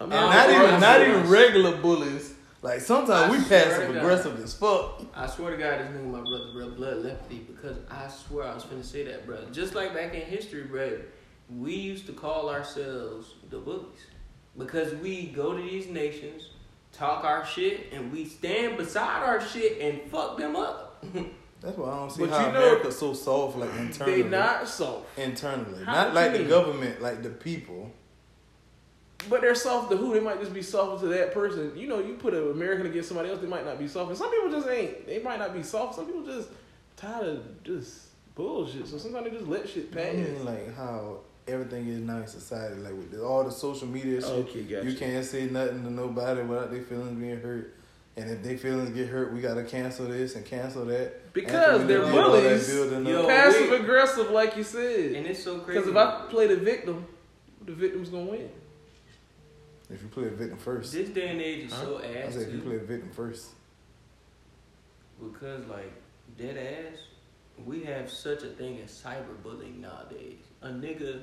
[0.00, 2.33] And Oh, not even not even regular bullies.
[2.64, 5.02] Like sometimes I we passive aggressive as fuck.
[5.14, 8.54] I swear to God, this nigga my brother, bro, blood lefty, because I swear I
[8.54, 9.36] was finna say that, bro.
[9.52, 10.98] Just like back in history, bro,
[11.54, 14.06] we used to call ourselves the bullies
[14.56, 16.52] because we go to these nations,
[16.90, 21.04] talk our shit, and we stand beside our shit and fuck them up.
[21.60, 24.22] That's why I don't see But how you know- America's so soft, like internally.
[24.22, 27.92] they not soft, internally, How not like the government, like the people.
[29.28, 30.12] But they're soft to who?
[30.14, 31.72] They might just be soft to that person.
[31.76, 34.10] You know, you put an American against somebody else, they might not be soft.
[34.10, 35.06] And some people just ain't.
[35.06, 35.94] They might not be soft.
[35.96, 36.48] Some people just
[36.96, 38.00] tired of just
[38.34, 38.86] bullshit.
[38.88, 40.14] So sometimes they just let shit I pass.
[40.14, 44.30] mean, like how everything is now in society, like with all the social media shit.
[44.30, 44.90] Okay, gotcha.
[44.90, 47.74] You can't say nothing to nobody without their feelings being hurt.
[48.16, 51.32] And if their feelings get hurt, we gotta cancel this and cancel that.
[51.32, 52.68] Because After we they're done did all that bullies.
[52.68, 53.26] building Yo.
[53.26, 55.12] Passive we- aggressive, like you said.
[55.16, 55.80] And it's so crazy.
[55.80, 57.04] Because if I play the victim,
[57.66, 58.48] the victim's gonna win.
[59.94, 61.84] If you play a victim first, this day and age is Huh?
[61.84, 62.04] so ass.
[62.04, 63.50] I ass said if you play a victim first.
[65.22, 65.92] because like
[66.36, 66.98] dead ass,
[67.64, 70.38] we have such a thing as cyberbullying nowadays.
[70.62, 71.22] A nigga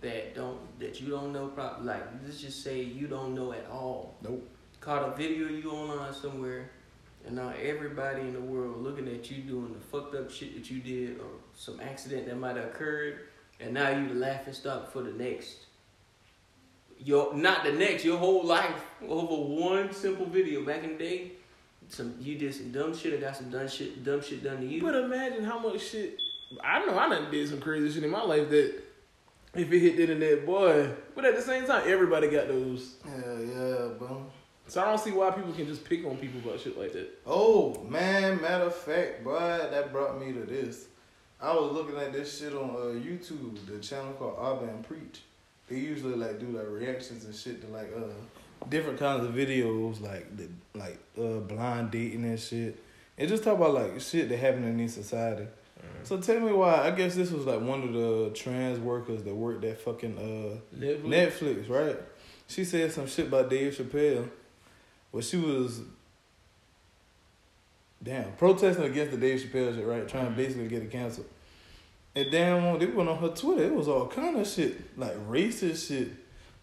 [0.00, 3.66] that don't that you don't know, prob- like let's just say you don't know at
[3.70, 4.14] all.
[4.22, 4.46] Nope.
[4.80, 6.70] caught a video of you online somewhere,
[7.26, 10.70] and now everybody in the world looking at you doing the fucked up shit that
[10.70, 13.20] you did or some accident that might have occurred,
[13.58, 15.65] and now you the laughing stock for the next.
[16.98, 20.64] Your not the next, your whole life over one simple video.
[20.64, 21.32] Back in the day,
[21.88, 24.66] some you did some dumb shit or got some dumb shit dumb shit done to
[24.66, 24.82] you.
[24.82, 26.18] But imagine how much shit.
[26.62, 28.82] I know I done did some crazy shit in my life that
[29.54, 30.90] if it hit the internet, boy.
[31.14, 32.94] But at the same time, everybody got those.
[33.06, 34.26] Yeah, yeah, bro.
[34.68, 37.08] So I don't see why people can just pick on people about shit like that.
[37.24, 40.86] Oh man, matter of fact, boy, that brought me to this.
[41.40, 45.20] I was looking at this shit on uh, YouTube, the channel called Abba and Preach.
[45.68, 48.12] They usually like do like reactions and shit to like uh
[48.68, 52.82] different kinds of videos, like the like uh blind dating and shit.
[53.18, 55.46] And just talk about like shit that happened in this society.
[56.02, 56.86] So tell me why?
[56.86, 60.76] I guess this was like one of the trans workers that worked at fucking uh
[60.76, 61.02] Netflix.
[61.02, 61.96] Netflix, right?
[62.48, 64.28] She said some shit about Dave Chappelle.
[65.10, 65.80] Well, she was
[68.02, 70.06] damn protesting against the Dave Chappelle shit, right?
[70.06, 71.26] Trying to basically get it canceled.
[72.16, 73.64] And damn, they went on her Twitter.
[73.64, 76.08] It was all kind of shit, like racist shit.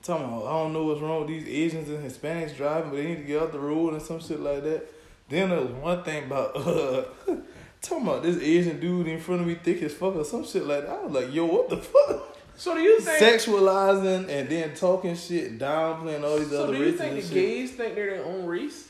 [0.02, 3.06] Talking about, I don't know what's wrong with these Asians and Hispanics driving, but they
[3.06, 4.92] need to get off the road and some shit like that.
[5.30, 7.04] Then there was one thing about, uh,
[7.82, 10.66] talking about this Asian dude in front of me thick as fuck or some shit
[10.66, 10.90] like that.
[10.90, 12.36] I was like, yo, what the fuck?
[12.58, 13.22] So do you think?
[13.22, 16.98] Sexualizing and then talking shit, downplaying all these so other races?
[16.98, 17.34] So do you think the shit.
[17.34, 18.90] gays think they're their own race?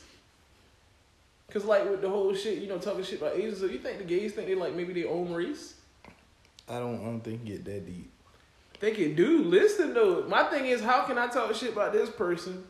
[1.50, 3.60] Cause like with the whole shit, you know, talking shit about Asians.
[3.60, 5.74] So you think the gays think they like maybe their own race?
[6.68, 8.10] I don't, I don't think it get that deep.
[8.80, 9.44] They can do.
[9.44, 12.64] Listen though, my thing is, how can I talk shit about this person?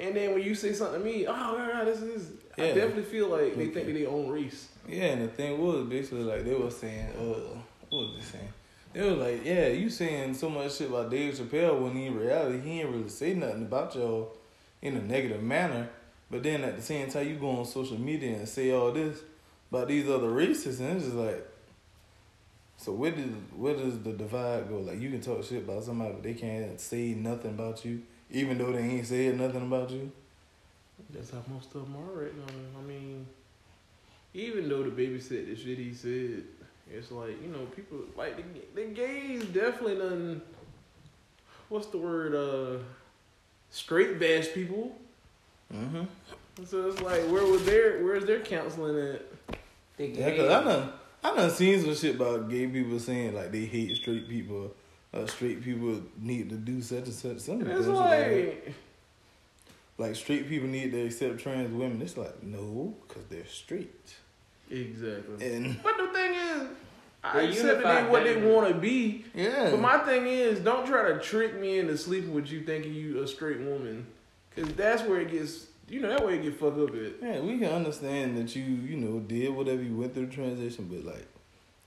[0.00, 2.30] And then when you say something to me, oh, this is.
[2.56, 2.64] Yeah.
[2.64, 3.92] I definitely feel like they think Okay.
[3.92, 4.68] they own race.
[4.88, 7.58] Yeah, and the thing was basically like they were saying, uh,
[7.90, 8.48] what was they saying?
[8.92, 12.60] They was like, yeah, you saying so much shit about Dave Chappelle when in reality
[12.60, 14.36] he ain't really say nothing about y'all
[14.80, 15.88] in a negative manner.
[16.30, 19.18] But then at the same time, you go on social media and say all this
[19.70, 21.46] about these other races, and it's just like,
[22.78, 23.26] so where does
[23.56, 24.78] where does the divide go?
[24.78, 28.56] Like you can talk shit about somebody, but they can't say nothing about you, even
[28.56, 30.10] though they ain't said nothing about you.
[31.10, 32.78] That's how most of them are right now.
[32.78, 33.26] I mean,
[34.32, 36.44] even though the baby said the shit he said,
[36.90, 40.40] it's like you know people like the, the gays definitely done.
[41.68, 42.34] What's the word?
[42.34, 42.82] Uh,
[43.70, 44.96] straight bash people.
[45.74, 46.04] Mm-hmm.
[46.64, 49.22] So it's like, where was their where's their counseling at?
[49.96, 50.36] They Yeah, gay.
[50.38, 50.92] cause I done,
[51.22, 54.74] I done seen some shit about gay people saying like they hate straight people.
[55.12, 57.38] Uh, straight people need to do such and such.
[57.38, 58.30] Some it's like, that.
[58.46, 58.74] like,
[59.96, 62.00] like straight people need to accept trans women.
[62.02, 64.14] It's like no, cause they're straight.
[64.70, 65.54] exactly.
[65.54, 66.62] And But the thing is,
[67.24, 69.24] I accept that unified they what they want to be.
[69.34, 72.94] yeah, But my thing is, don't try to trick me into sleeping with you thinking
[72.94, 74.06] you a straight woman,
[74.54, 75.67] cause that's where it gets.
[75.88, 77.12] You know that way you get fucked up at.
[77.22, 80.86] yeah, we can understand that you, you know, did whatever you went through the transition,
[80.90, 81.26] but like,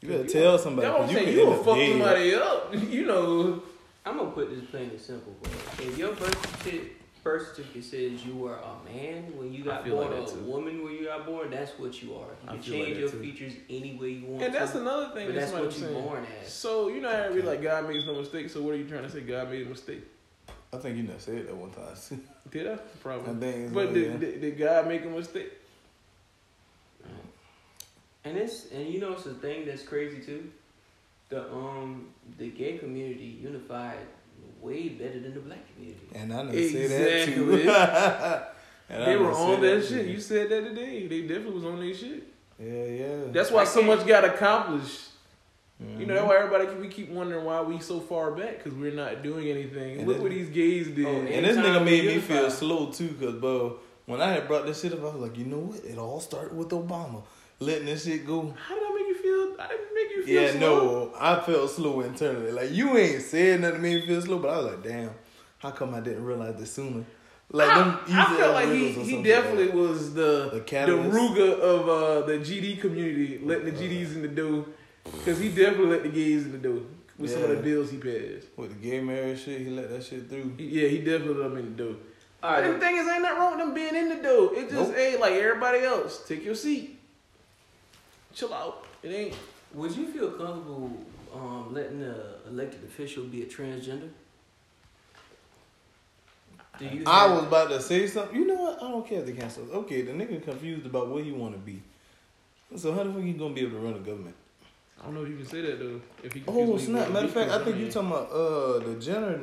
[0.02, 0.88] you gotta You tell somebody.
[0.88, 1.26] That's what 'cause I'm saying.
[1.28, 1.90] can You end gonna up fuck dead.
[1.92, 2.92] somebody up.
[2.94, 3.64] You know.
[4.04, 5.52] I'm gonna put this plain and simple, bro.
[5.86, 6.94] If your birth certificate,
[7.24, 10.40] birth certificate says you were a man when you got born, like a too.
[10.40, 12.26] woman when you got born, that's what you are.
[12.48, 13.20] I You can feel like change your too.
[13.20, 14.82] features any way you want And that's to.
[14.82, 16.04] another thing but that that's somebody what you saying.
[16.08, 16.52] born as.
[16.52, 18.50] So you know how everybody like God makes no mistake.
[18.50, 19.22] So what are you trying to say?
[19.22, 20.02] God made a mistake.
[20.74, 22.22] I think you never said that one time.
[22.52, 22.74] Did I?
[22.74, 23.52] I Probably.
[23.52, 24.18] think, But like, did, yeah.
[24.18, 25.52] did, did God make a mistake?
[28.24, 30.50] And it's and you know it's a thing that's crazy too.
[31.30, 32.08] The um
[32.38, 33.98] the gay community unified
[34.62, 36.06] way better than the black community.
[36.14, 37.54] and I didn't say that too.
[37.56, 38.48] Exactly.
[38.90, 39.96] And I They were on said that too.
[39.96, 40.06] shit.
[40.08, 41.08] You said that today.
[41.08, 42.24] They definitely was on their shit.
[42.60, 43.18] Yeah, yeah.
[43.32, 45.00] That's why I so can't- much got accomplished.
[45.98, 48.94] You know, that's why everybody we keep wondering why we so far back because we're
[48.94, 50.00] not doing anything.
[50.00, 51.06] And Look then- what these gays did.
[51.06, 54.66] Oh, And this nigga made me feel slow too, cause bro, when I had brought
[54.66, 55.84] this shit up, I was like, you know what?
[55.84, 57.24] It all started with Obama
[57.60, 58.54] letting this shit go.
[58.68, 59.62] How did I make you feel?
[59.62, 60.42] I didn't make you feel slow.
[60.42, 61.06] Yeah, slow.
[61.06, 62.52] no, I felt slow internally.
[62.52, 65.12] Like you ain't said nothing to make me feel slow, but I was like, damn,
[65.60, 67.06] how come I didn't realize this sooner?
[67.54, 70.92] Like I, them I ass like he, he definitely like was the The the.
[70.94, 74.66] Ruger of uh, the GD community, letting the GDs in the door.
[75.04, 76.82] Because he definitely let the gays in the door
[77.18, 78.48] with some of the bills he passed.
[78.56, 80.54] with the gay marriage shit, he let that shit through.
[80.58, 81.96] Yeah, he definitely let them in the door.
[82.44, 84.52] All And the right, thing is, ain't nothing wrong with them being in the door.
[84.56, 84.98] It just Nope.
[84.98, 86.24] ain't like everybody else.
[86.28, 87.00] Take your seat.
[88.34, 88.86] Chill out.
[89.04, 89.36] It ain't.
[89.74, 90.92] would you feel comfortable
[91.36, 92.16] um, letting an
[92.50, 94.10] elected official be a transgender?
[96.80, 97.04] Do you?
[97.06, 98.36] I was about to say something.
[98.36, 98.78] You know what?
[98.82, 99.70] I don't care if they cancel.
[99.72, 101.82] Okay, the nigga confused about what he want to be.
[102.76, 104.36] So how the fuck he gonna be able to run a government?
[105.02, 106.00] I don't know if you can say that though.
[106.24, 107.12] If he Oh confused me, snap!
[107.12, 107.84] Matter of fact, I think be.
[107.84, 109.40] you talking about uh the general.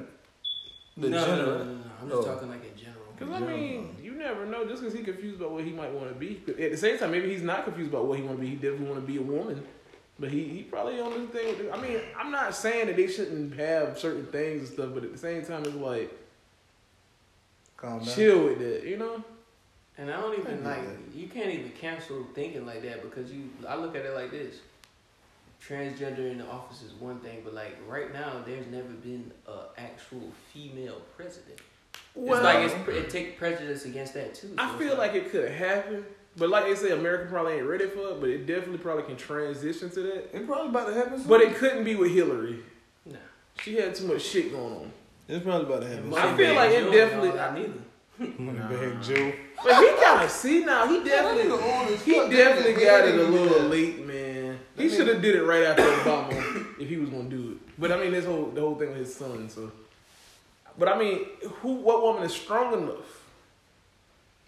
[0.97, 1.59] The no, no, general.
[1.59, 2.25] no, no, no, I'm just Oh.
[2.35, 2.95] talking like a general.
[3.19, 4.65] Cause I mean, you never know.
[4.67, 6.97] Just because he's confused about what he might want to be, but at the same
[6.99, 8.51] time, maybe he's not confused about what he want to be.
[8.51, 9.65] He definitely want to be a woman,
[10.21, 11.59] but he he probably on this thing.
[11.59, 15.03] With, I mean, I'm not saying that they shouldn't have certain things and stuff, but
[15.03, 16.17] at the same time, it's like
[17.77, 18.09] Calm down.
[18.15, 19.23] chill with that, you know?
[19.97, 21.17] And I don't even get like that.
[21.19, 24.57] you can't even cancel thinking like that because you I look at it like this.
[25.67, 29.79] Transgender in the office is one thing, but like right now there's never been a
[29.79, 31.61] actual female president.
[32.15, 34.55] Well, it's like it's, it take prejudice against that too.
[34.57, 36.05] I feel it's like it could happen,
[36.37, 39.17] but like they say, America probably ain't ready for it, but it definitely probably can
[39.17, 40.37] transition to that.
[40.37, 41.19] It probably about to happen.
[41.19, 41.29] Soon.
[41.29, 42.61] But it couldn't be with Hillary.
[43.05, 43.17] nah.
[43.61, 44.93] She had too much shit going on.
[45.29, 46.15] it's probably about to happen.
[46.15, 47.73] I feel like it Joe, definitely- no, not neither.
[48.21, 49.33] Moneybag Joe.
[49.63, 50.89] But he kind of see now.
[50.89, 51.97] He definitely.
[51.99, 54.28] He definitely got it a little late, man.
[54.79, 57.59] He should have did it right after Obama if he was gonna do it.
[57.79, 59.49] But I mean, this whole the whole thing with his son.
[59.49, 59.71] So,
[60.79, 61.27] but I mean,
[61.61, 61.75] who?
[61.75, 63.25] What woman is strong enough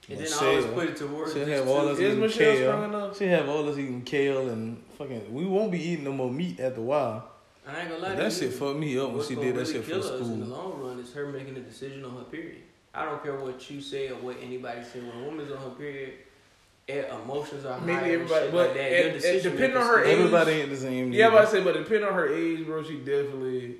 [0.09, 0.49] And then Michelle.
[0.49, 2.71] always put it towards She'll have all us Is eating Michelle kale.
[2.71, 3.19] strong enough?
[3.19, 5.33] She have all us eating kale and fucking.
[5.33, 7.29] We won't be eating no more meat after a while.
[7.69, 8.39] I ain't gonna lie That you.
[8.49, 10.41] shit fucked me up when she gonna did that really shit for kill us in
[10.41, 12.63] the long run is her making a decision on her period.
[12.93, 14.99] I don't care what you say or what anybody say.
[15.01, 16.15] When a woman's on her period,
[16.99, 18.93] emotions are Maybe higher and everybody- shit but like that.
[18.93, 21.13] at- Your depending on her age- Everybody ain't the same.
[21.13, 23.77] Yeah, but I say, but depending on her age, bro, she definitely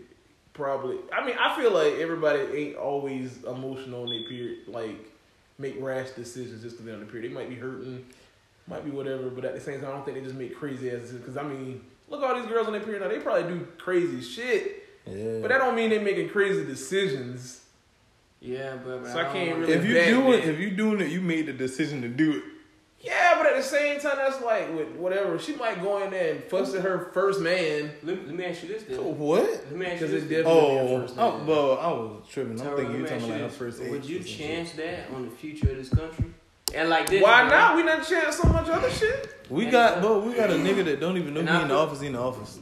[0.53, 0.97] probably.
[1.13, 4.69] I mean, I feel like everybody ain't always emotional on their period.
[4.69, 5.11] Like
[5.59, 7.31] make rash decisions just because they're on the period.
[7.31, 8.05] They might be hurting,
[8.67, 10.89] might be whatever, but at the same time, I don't think they just make crazy
[10.91, 11.21] ass decisions.
[11.21, 13.09] Because I mean, look at all these girls on their period now.
[13.09, 15.39] They probably do crazy shit, Yeah.
[15.43, 17.59] but that don't mean they making crazy decisions.
[18.43, 20.47] Yeah, but, but So I don't can't really- if you bad doing bitch.
[20.47, 22.43] if you doing it, you made the decision to do it.
[23.03, 25.39] Yeah, but at the same time, that's like with whatever.
[25.39, 27.91] She might go in there and fuss at her first man.
[28.03, 28.99] Let, let me ask you this then.
[29.01, 29.43] Oh, what?
[29.43, 30.23] Let me ask you Because this.
[30.25, 31.47] it's definitely Oh, her first oh, man.
[31.47, 32.61] well, I was tripping.
[32.61, 33.91] I'm thinking you me talking about you her first age.
[33.91, 36.27] Would you or chance that on the future of this country?
[36.75, 37.23] And like this.
[37.23, 37.59] Why bro.
[37.59, 37.77] not?
[37.77, 39.35] We done chance so much other shit.
[39.49, 41.63] We And, got, bro, we got a nigga that don't even know and he I
[41.63, 42.01] in the office.
[42.01, 42.59] He in the office.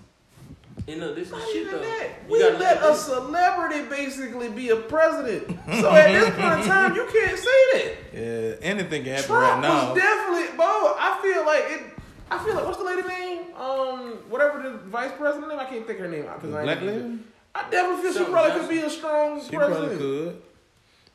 [0.89, 1.81] And look, this is Not shit even though.
[1.83, 2.09] that.
[2.31, 3.05] We let a this.
[3.05, 5.59] celebrity basically be a president.
[5.81, 7.95] So at this point in time, you can't say that.
[8.15, 9.93] Yeah, anything can happen Trump right now.
[9.93, 10.67] was definitely, bro.
[10.67, 11.83] I feel like it.
[12.31, 13.55] I feel like what's the lady name?
[13.55, 15.59] Um, whatever the vice president name.
[15.61, 17.19] I can't think her name because I Black ain't- lady?
[17.55, 18.69] I definitely feel she Something probably Johnson.
[18.69, 20.43] could be a strong She probably could.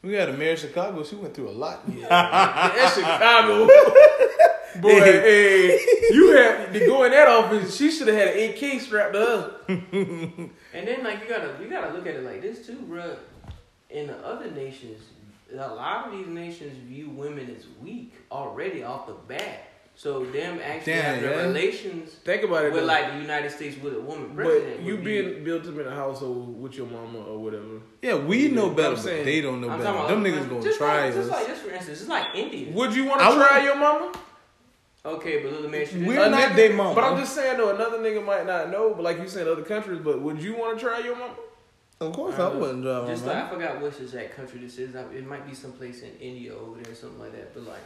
[0.04, 1.04] We had a mayor of Chicago.
[1.04, 1.80] She went through a lot.
[1.88, 3.68] That's Chicago.
[4.82, 5.80] Boy, hey,
[6.12, 7.76] you had to go in that office.
[7.76, 9.56] She should have had an AK strapped to her.
[10.76, 13.16] And then like you gotta you gotta look at it like this too, bro.
[13.92, 15.04] In the other nations,
[15.54, 19.68] a lot of these nations view women as weak already off the bat.
[19.96, 21.36] So them actually Damn, having yeah.
[21.44, 22.74] relations Think about it.
[22.74, 22.88] with though.
[22.88, 24.78] like the United States with a woman president.
[24.78, 27.80] but you would be- being built up in a household with your mama or whatever.
[28.02, 29.94] Yeah, we know I'm better, but they don't know I'm better.
[29.94, 31.38] Them about niggas gonna just try like, Just us.
[31.38, 32.74] like this, for instance, it's like India.
[32.74, 34.12] Would you want I to would- try your mama?
[35.06, 36.06] Okay, but let me ask you.
[36.06, 36.96] We're A not nigga- they mama.
[36.96, 38.94] But I'm just saying though, another nigga might not know.
[38.94, 40.00] But like you said, other countries.
[40.02, 41.36] But would you want to try your mama?
[42.00, 44.78] Of course, Uh, I wouldn't drive Just my like I forgot which exact country this
[44.78, 44.96] is.
[44.96, 47.54] It might be someplace in India over there, something like that.
[47.54, 47.82] But like,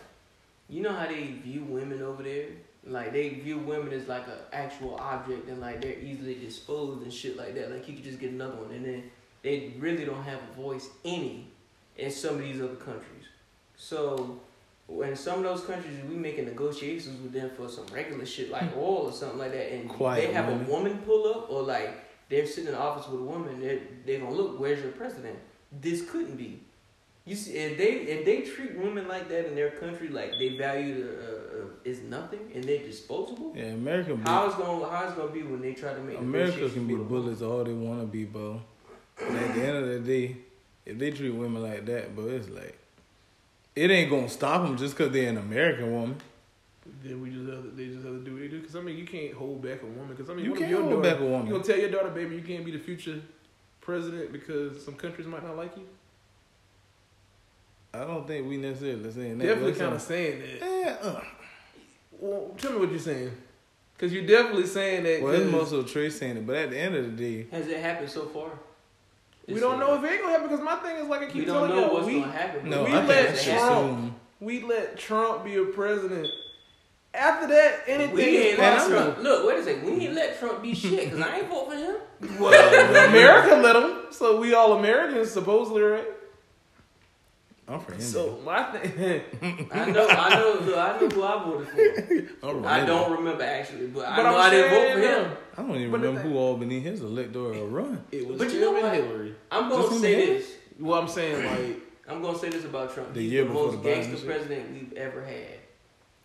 [0.70, 2.46] you know how they view women over there?
[2.86, 7.12] Like they view women as like an actual object, and like they're easily disposed and
[7.12, 7.72] shit like that.
[7.72, 9.04] Like you could just get another one, and then
[9.42, 11.48] they really don't have a voice any
[11.98, 13.26] in some of these other countries.
[13.76, 14.40] So
[14.88, 18.76] when some of those countries we making negotiations with them for some regular shit like
[18.76, 20.66] oil or something like that, and Quiet they have women.
[20.66, 23.80] a woman pull up or like they're sitting in the office with a woman, they're
[24.06, 25.38] they're gonna look, where's your president?
[25.72, 26.62] This couldn't be.
[27.26, 30.58] You see, if they if they treat women like that in their country, like they
[30.58, 33.52] value the, uh, uh, is nothing and they're disposable.
[33.56, 34.16] Yeah, America.
[34.16, 36.88] Be, How it's gonna how it's gonna be when they try to make America can
[36.88, 37.10] be woman?
[37.10, 38.62] bullets all they want to be, bro.
[39.18, 40.38] But at the end of the day,
[40.86, 42.77] if they treat women like that, bro, it's like
[43.78, 46.18] it ain't gonna stop them just because they're an American woman.
[47.04, 48.60] Then we just have to, they just have to do what they do.
[48.60, 50.08] Because I mean, you can't hold back a woman.
[50.16, 51.48] Because I mean, You can't your hold daughter- back a woman.
[51.48, 53.20] You gonna tell your daughter, baby, you can't be the future
[53.82, 55.84] president because some countries might not like you.
[57.94, 59.46] I don't think we necessarily saying that.
[59.46, 60.60] Definitely That's kind of saying that.
[60.62, 61.22] Yeah, uh.
[62.20, 63.32] Well, tell me what you're saying.
[63.96, 65.22] Because you're definitely saying that.
[65.22, 67.48] Well, it's 'cause most of Trey saying it, but at the end of the day,
[67.52, 68.52] Has it happened so far?
[69.48, 70.50] We It's, don't know if it ain't gonna happen.
[70.50, 72.32] Because my thing is like I keep we telling don't know y'all, what's we gonna
[72.32, 72.70] happen.
[72.70, 74.16] no, we I let think that's Trump- assume.
[74.42, 76.28] we let Trump be a president.
[77.14, 78.98] After that, anything We is ain't let possible.
[79.00, 79.18] Trump.
[79.24, 79.86] Look, wait a second.
[79.86, 81.96] We ain't let Trump be shit because I ain't vote for him.
[82.40, 86.06] Well, America let him, so we all Americans supposedly, right?
[87.70, 88.08] I'm for India.
[88.08, 89.24] So my thing,
[89.72, 92.48] I know, I know, look, I know who I voted for.
[92.48, 95.02] I'm for I don't remember actually, but, I But know I'm I didn't vote for
[95.02, 95.32] saying, him.
[95.58, 98.04] I don't even But remember who all beneath his electoral run.
[98.12, 98.94] it was But you know and what?
[98.94, 99.36] Hillary.
[99.52, 100.30] I'm gonna Just say and him?
[100.38, 100.52] this.
[100.80, 103.14] Well, I'm saying like I'm gonna say this about Trump.
[103.14, 104.26] The He's year the before most the Biden gangster shit.
[104.26, 105.58] president we've ever had.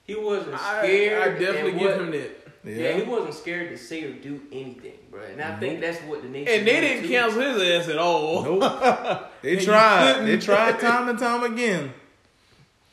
[0.05, 1.23] He wasn't scared.
[1.23, 2.39] I definitely and give what- him that.
[2.65, 2.93] Yeah.
[2.93, 5.23] he wasn't scared to say or do anything, bro.
[5.23, 6.53] And I think that's what the nation.
[6.53, 7.09] And they did, didn't too.
[7.11, 8.43] cancel his ass at all.
[8.43, 9.29] Nope.
[9.43, 10.23] They And tried.
[10.25, 11.93] They tried time and time again.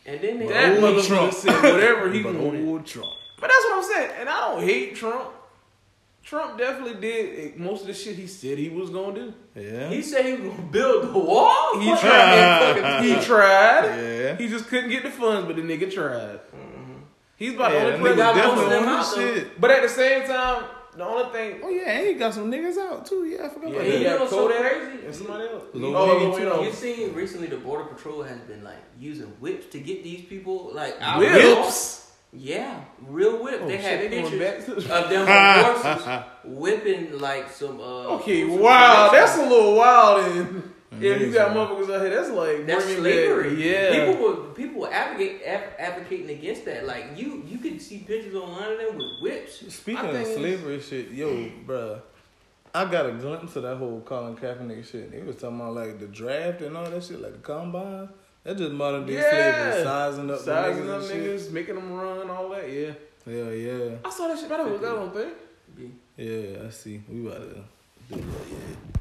[0.05, 1.33] And then they That Old motherfucker Trump.
[1.33, 2.67] said whatever he but wanted.
[2.67, 3.09] old Trump.
[3.39, 4.11] But that's what I'm saying.
[4.19, 5.29] And I don't hate Trump.
[6.23, 9.33] Trump definitely did most of the shit he said he was gonna do.
[9.55, 9.89] Yeah.
[9.89, 11.79] He said he was gonna build the wall.
[11.79, 13.01] He tried.
[13.03, 13.85] He tried.
[13.85, 14.35] yeah.
[14.37, 16.39] He just couldn't get the funds, but the nigga tried.
[16.53, 17.01] Mhm.
[17.35, 18.85] He's about yeah, the that only nigga got president.
[18.85, 19.61] most of definitely them out, shit.
[19.61, 20.63] But at the same time,
[20.99, 21.61] the only thing.
[21.63, 23.25] Oh yeah, and he got some niggas out too.
[23.25, 24.09] Yeah, I forgot Yeah, about he you that.
[24.11, 25.05] know got so crazy?
[25.05, 25.63] and somebody else.
[25.73, 26.65] Lil oh, Wayne, Lil Wayne, too.
[26.65, 30.71] You seen recently the border patrol has been like using whips to get these people
[30.73, 31.19] like out.
[31.19, 32.11] Whips.
[32.31, 33.61] Yeah, real whip.
[33.63, 37.79] Oh, they shit, had pictures of them horses whipping like some.
[37.79, 40.25] Uh, Okay, some wow, that's a little wild.
[40.35, 42.09] And Yeah, you got motherfuckers out here.
[42.09, 43.49] That's like That's bringing slavery.
[43.55, 44.05] Back, yeah.
[44.11, 46.85] People were people were advocate, ad, advocating against that.
[46.87, 49.73] Like you, you could see pictures online of them with whips.
[49.73, 52.01] Speaking of think slavery shit, yo, bruh,
[52.73, 55.11] I got a glimpse of that whole Colin Kaepernick shit.
[55.11, 58.09] They was talking about like the draft and all that shit, like the combine.
[58.43, 59.29] That's just modern day Yeah.
[59.71, 61.53] slavery, sizing up Sizing the up niggas, shit.
[61.53, 62.67] making them run, all that.
[62.67, 62.93] Yeah,
[63.27, 64.49] yeah, yeah, I saw that shit.
[64.49, 65.99] But I was that on thing.
[66.17, 66.65] yeah.
[66.65, 67.01] I see.
[67.07, 67.53] We about to do
[68.09, 68.17] that.
[68.17, 68.98] Yeah.